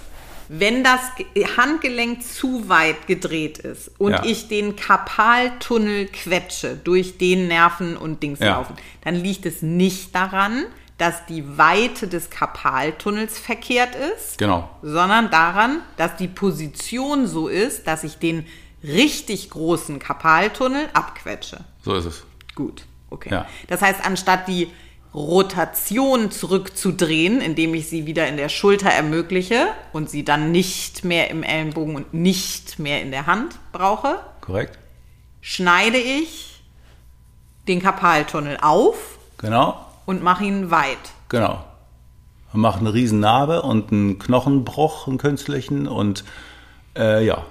[0.49, 4.23] wenn das Ge- Handgelenk zu weit gedreht ist und Ja.
[4.23, 8.51] ich den Karpaltunnel quetsche, durch den Nerven und Dings Ja.
[8.57, 10.65] laufen, dann liegt es nicht daran,
[10.97, 14.69] dass die Weite des Karpaltunnels verkehrt ist, Genau.
[14.81, 18.45] sondern daran, dass die Position so ist, dass ich den
[18.83, 21.59] richtig großen Karpaltunnel abquetsche.
[21.83, 22.23] So ist es.
[22.55, 23.29] Gut, okay.
[23.31, 23.45] Ja.
[23.67, 24.69] Das heißt, anstatt die
[25.13, 31.29] Rotation zurückzudrehen, indem ich sie wieder in der Schulter ermögliche und sie dann nicht mehr
[31.31, 34.77] im Ellenbogen und nicht mehr in der Hand brauche, Korrekt?
[35.41, 36.61] schneide ich
[37.67, 39.83] den Karpaltunnel auf Genau.
[40.05, 40.97] und mache ihn weit.
[41.29, 41.63] Genau.
[42.53, 46.23] Man macht eine riesen Narbe und einen Knochenbruch, einen künstlichen und
[46.97, 47.45] äh, ja.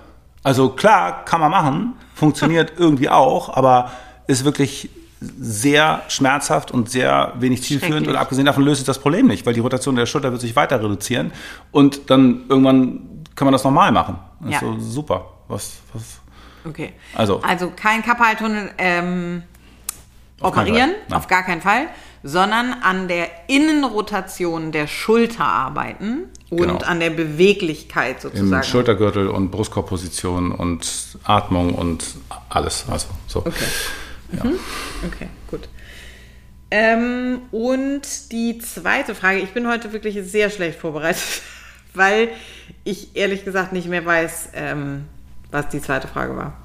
[0.47, 3.90] Also klar, kann man machen, funktioniert irgendwie auch, aber
[4.28, 4.90] ist wirklich
[5.20, 9.55] sehr schmerzhaft und sehr wenig zielführend und abgesehen davon löst es das Problem nicht, weil
[9.55, 11.32] die Rotation der Schulter wird sich weiter reduzieren
[11.72, 14.20] und dann irgendwann kann man das normal machen.
[14.38, 14.57] Das Ja.
[14.59, 15.24] ist so super.
[15.49, 16.20] Was, was,
[16.64, 16.92] Okay.
[17.16, 17.40] Also.
[17.42, 19.42] Also kein Karpaltunnel ähm,
[20.41, 21.87] Auf operieren, auf gar keinen Fall,
[22.22, 26.78] sondern an der Innenrotation der Schulter arbeiten und Genau.
[26.78, 28.64] an der Beweglichkeit Im sozusagen.
[28.64, 32.05] Schultergürtel und Brustkorbposition und Atmung und
[32.49, 32.84] alles.
[32.91, 33.41] Also so.
[33.41, 33.64] Okay.
[34.32, 34.59] Mhm.
[35.07, 35.68] Okay, gut.
[36.70, 41.22] Ähm, und die zweite Frage, ich bin heute wirklich sehr schlecht vorbereitet,
[41.95, 42.28] weil
[42.84, 45.07] ich ehrlich gesagt nicht mehr weiß, ähm,
[45.51, 46.57] was die zweite Frage war.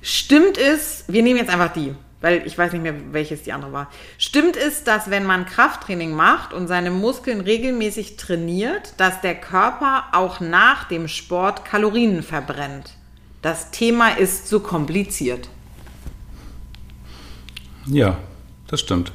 [0.00, 3.72] Stimmt es, wir nehmen jetzt einfach die, weil ich weiß nicht mehr, welches die andere
[3.72, 3.90] war.
[4.16, 10.04] Stimmt es, dass wenn man Krafttraining macht und seine Muskeln regelmäßig trainiert, dass der Körper
[10.12, 12.94] auch nach dem Sport Kalorien verbrennt?
[13.42, 15.48] Das Thema ist so kompliziert.
[17.86, 18.16] Ja,
[18.68, 19.12] das stimmt.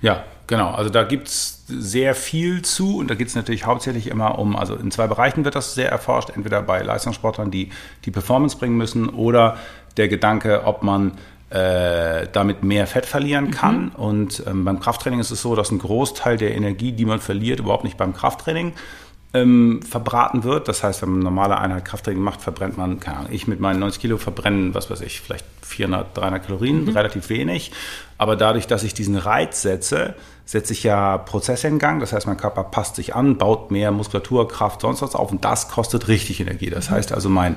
[0.00, 0.72] Ja, genau.
[0.72, 4.56] Also da gibt es sehr viel zu und da geht es natürlich hauptsächlich immer um,
[4.56, 7.70] also in zwei Bereichen wird das sehr erforscht, entweder bei Leistungssportlern, die
[8.04, 9.56] die Performance bringen müssen oder
[9.96, 11.12] der Gedanke, ob man
[11.52, 13.90] äh, damit mehr Fett verlieren kann.
[13.90, 17.60] Und ähm, beim Krafttraining ist es so, dass ein Großteil der Energie, die man verliert,
[17.60, 18.72] überhaupt nicht beim Krafttraining
[19.34, 20.68] ähm, verbraten wird.
[20.68, 23.80] Das heißt, wenn man normale Einheit Krafttraining macht, verbrennt man, keine Ahnung, ich mit meinen
[23.80, 27.72] 90 Kilo verbrennen, was weiß ich, vielleicht 400, 300 Kalorien, relativ wenig.
[28.18, 30.14] Aber dadurch, dass ich diesen Reiz setze,
[30.44, 32.00] setze ich ja Prozesse in Gang.
[32.00, 35.44] Das heißt, mein Körper passt sich an, baut mehr Muskulatur, Kraft, sonst was auf und
[35.44, 36.68] das kostet richtig Energie.
[36.68, 37.56] Das heißt also, mein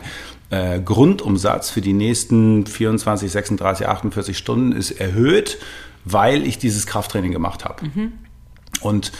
[0.52, 5.58] äh, Grundumsatz für die nächsten 24, 36, 48 Stunden ist erhöht,
[6.06, 7.86] weil ich dieses Krafttraining gemacht habe.
[8.82, 9.12] Und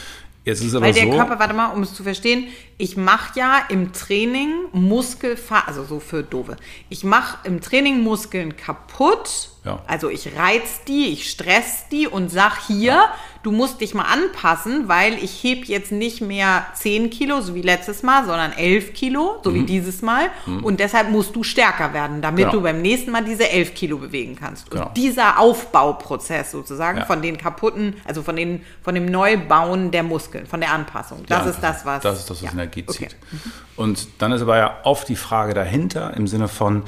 [0.46, 1.10] jetzt ist aber Weil der so.
[1.10, 2.46] Körper, warte mal, um es zu verstehen,
[2.78, 6.56] ich mache ja im Training Muskelfa also so für Dove.
[6.88, 9.50] Ich mache im Training Muskeln kaputt.
[9.64, 9.82] Ja.
[9.86, 13.04] Also ich reiz die, ich stress die und sag hier,
[13.46, 17.62] du musst dich mal anpassen, weil ich heb jetzt nicht mehr 10 Kilo, so wie
[17.62, 20.30] letztes Mal, sondern 11 Kilo, so wie dieses Mal.
[20.64, 22.50] Und deshalb musst du stärker werden, damit Mhm.
[22.50, 22.52] Genau.
[22.56, 24.68] du beim nächsten Mal diese 11 Kilo bewegen kannst.
[24.68, 24.86] Genau.
[24.88, 27.04] Und dieser Aufbauprozess sozusagen Ja.
[27.04, 31.24] von den kaputten, also von, den, von dem Neubauen der Muskeln, von der Anpassung.
[31.28, 32.02] Das Ja, ist das, was.
[32.02, 32.50] Das ist das, was ja.
[32.52, 33.08] Energie Okay.
[33.10, 33.16] zieht.
[33.76, 36.82] Und dann ist aber ja oft die Frage dahinter im Sinne von,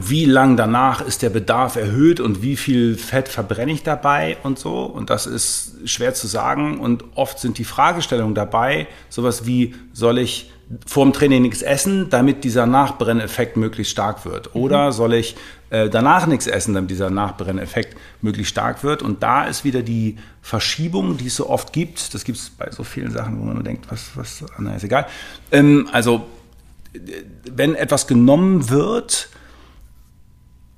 [0.00, 4.58] wie lang danach ist der Bedarf erhöht und wie viel Fett verbrenne ich dabei und
[4.58, 4.82] so.
[4.82, 6.80] Und das ist schwer zu sagen.
[6.80, 10.50] Und oft sind die Fragestellungen dabei, sowas wie, soll ich
[10.86, 14.54] vor dem Training nichts essen, damit dieser Nachbrenneffekt möglichst stark wird?
[14.56, 15.36] Oder soll ich
[15.70, 19.02] äh, danach nichts essen, damit dieser Nachbrenneffekt möglichst stark wird?
[19.02, 22.12] Und da ist wieder die Verschiebung, die es so oft gibt.
[22.14, 24.74] Das gibt es bei so vielen Sachen, wo man nur denkt, was, was, ah, na,
[24.74, 25.06] ist egal.
[25.52, 26.26] Ähm, also,
[27.52, 29.28] wenn etwas genommen wird,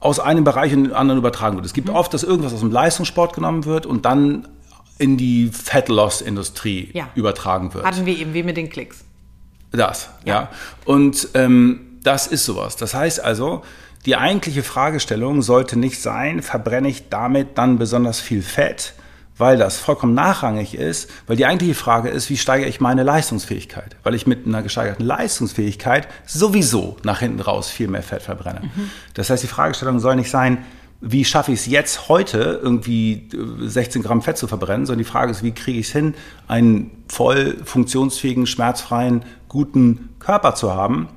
[0.03, 1.64] aus einem Bereich in den anderen übertragen wird.
[1.64, 4.48] Es gibt oft, dass irgendwas aus dem Leistungssport genommen wird und dann
[4.98, 7.09] in die Fat-Loss-Industrie Ja.
[7.14, 7.84] übertragen wird.
[7.84, 9.05] Hatten wir eben, wie mit den Klicks.
[9.70, 10.50] Das, ja.
[10.84, 12.76] Und ähm, das ist sowas.
[12.76, 13.62] Das heißt also,
[14.05, 18.94] die eigentliche Fragestellung sollte nicht sein, verbrenne ich damit dann besonders viel Fett,
[19.39, 23.97] weil das vollkommen nachrangig ist, weil die eigentliche Frage ist, wie steigere ich meine Leistungsfähigkeit?
[24.03, 28.70] Weil ich mit einer gesteigerten Leistungsfähigkeit sowieso nach hinten raus viel mehr Fett verbrenne.
[29.14, 30.64] Das heißt, die Fragestellung soll nicht sein,
[31.05, 35.11] wie schaffe ich es jetzt heute, irgendwie äh, 16 Gramm Fett zu verbrennen, sondern die
[35.11, 36.14] Frage ist, wie kriege ich es hin,
[36.47, 41.09] einen voll funktionsfähigen, schmerzfreien, guten Körper zu haben,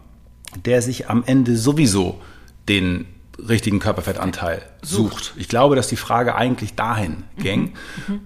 [0.66, 2.20] der sich am Ende sowieso
[2.68, 3.06] den
[3.38, 5.34] richtigen Körperfettanteil sucht.
[5.38, 7.74] Ich glaube, dass die Frage eigentlich dahin ging.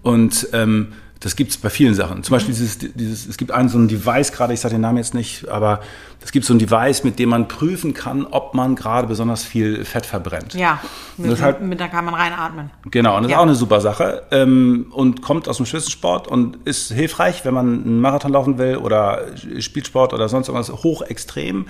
[0.04, 2.24] Und ähm, das gibt es bei vielen Sachen.
[2.24, 4.98] Zum Beispiel dieses, dieses, es gibt einen so ein Device gerade, ich sage den Namen
[5.00, 5.82] jetzt nicht, aber
[6.22, 9.84] es gibt so ein Device, mit dem man prüfen kann, ob man gerade besonders viel
[9.84, 10.54] Fett verbrennt.
[10.54, 10.80] Ja,
[11.18, 12.70] mit, das halt- mit da kann man reinatmen.
[12.90, 13.38] Genau, und das Ja.
[13.38, 17.54] ist auch eine super Sache ähm, und kommt aus dem Spitzensport und ist hilfreich, wenn
[17.54, 19.26] man einen Marathon laufen will oder
[19.60, 21.66] Spielsport oder sonst irgendwas hochextrem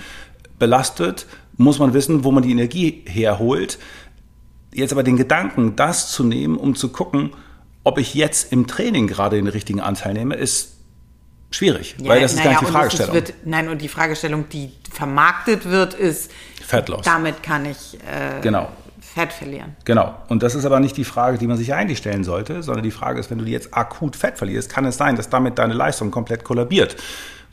[0.59, 1.25] belastet,
[1.57, 3.79] muss man wissen, wo man die Energie herholt.
[4.73, 7.31] Jetzt aber den Gedanken, das zu nehmen, um zu gucken,
[7.83, 10.75] ob ich jetzt im Training gerade den richtigen Anteil nehme, ist
[11.51, 13.15] schwierig, weil das ist gar nicht die Fragestellung.
[13.15, 16.31] Wird, nein, und die Fragestellung, die vermarktet wird, ist,
[16.63, 17.01] Fettlos.
[17.03, 18.69] damit kann ich äh, Genau.
[19.01, 19.75] Fett verlieren.
[19.85, 20.13] Genau.
[20.27, 22.91] Und das ist aber nicht die Frage, die man sich eigentlich stellen sollte, sondern die
[22.91, 26.11] Frage ist, wenn du jetzt akut Fett verlierst, kann es sein, dass damit deine Leistung
[26.11, 26.95] komplett kollabiert.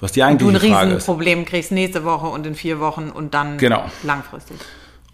[0.00, 0.94] Was die Du ein eigentliche Frage ist.
[0.96, 3.84] Riesenproblem kriegst nächste Woche und in vier Wochen und dann Genau.
[4.02, 4.58] langfristig.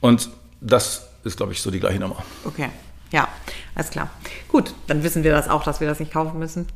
[0.01, 0.29] Und
[0.61, 2.17] das ist, glaube ich, so die gleiche Nummer.
[2.45, 2.69] Okay.
[3.13, 3.29] Ja,
[3.75, 4.09] alles klar.
[4.49, 6.67] Gut, dann wissen wir das auch, dass wir das nicht kaufen müssen.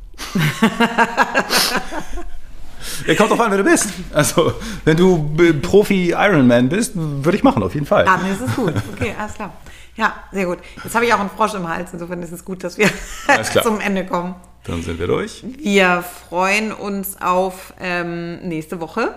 [3.05, 3.89] Ja, kommt drauf an, wer du bist.
[4.13, 4.53] Also,
[4.85, 8.05] wenn du Profi-Ironman bist, würde ich machen, auf jeden Fall.
[8.05, 8.73] Das ist gut.
[8.93, 9.51] Okay, alles klar.
[9.95, 10.59] Ja, sehr gut.
[10.83, 11.89] Jetzt habe ich auch einen Frosch im Hals.
[11.91, 12.87] Insofern ist es gut, dass wir
[13.63, 14.35] zum Ende kommen.
[14.67, 15.43] Dann sind wir durch.
[15.57, 19.15] Wir freuen uns auf ähm, nächste Woche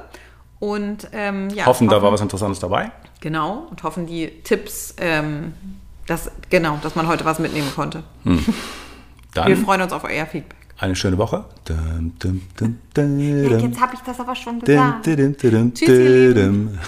[0.61, 2.93] und ähm, ja, Hoffen, da war was Interessantes dabei.
[3.21, 5.53] Genau, und hoffen die Tipps, ähm,
[6.07, 8.03] dass, genau, dass man heute was mitnehmen konnte.
[8.25, 8.45] Wir
[9.35, 10.57] Dann freuen uns auf euer Feedback.
[10.79, 11.45] eine schöne Woche.
[11.67, 13.19] Dum, dum, dum, dum,
[13.61, 15.07] Jetzt habe ich das aber schon dum, gesagt.
[15.07, 16.67] dum, dum, dum, Tschüss, ihr Lieben.
[16.67, 16.79] dum.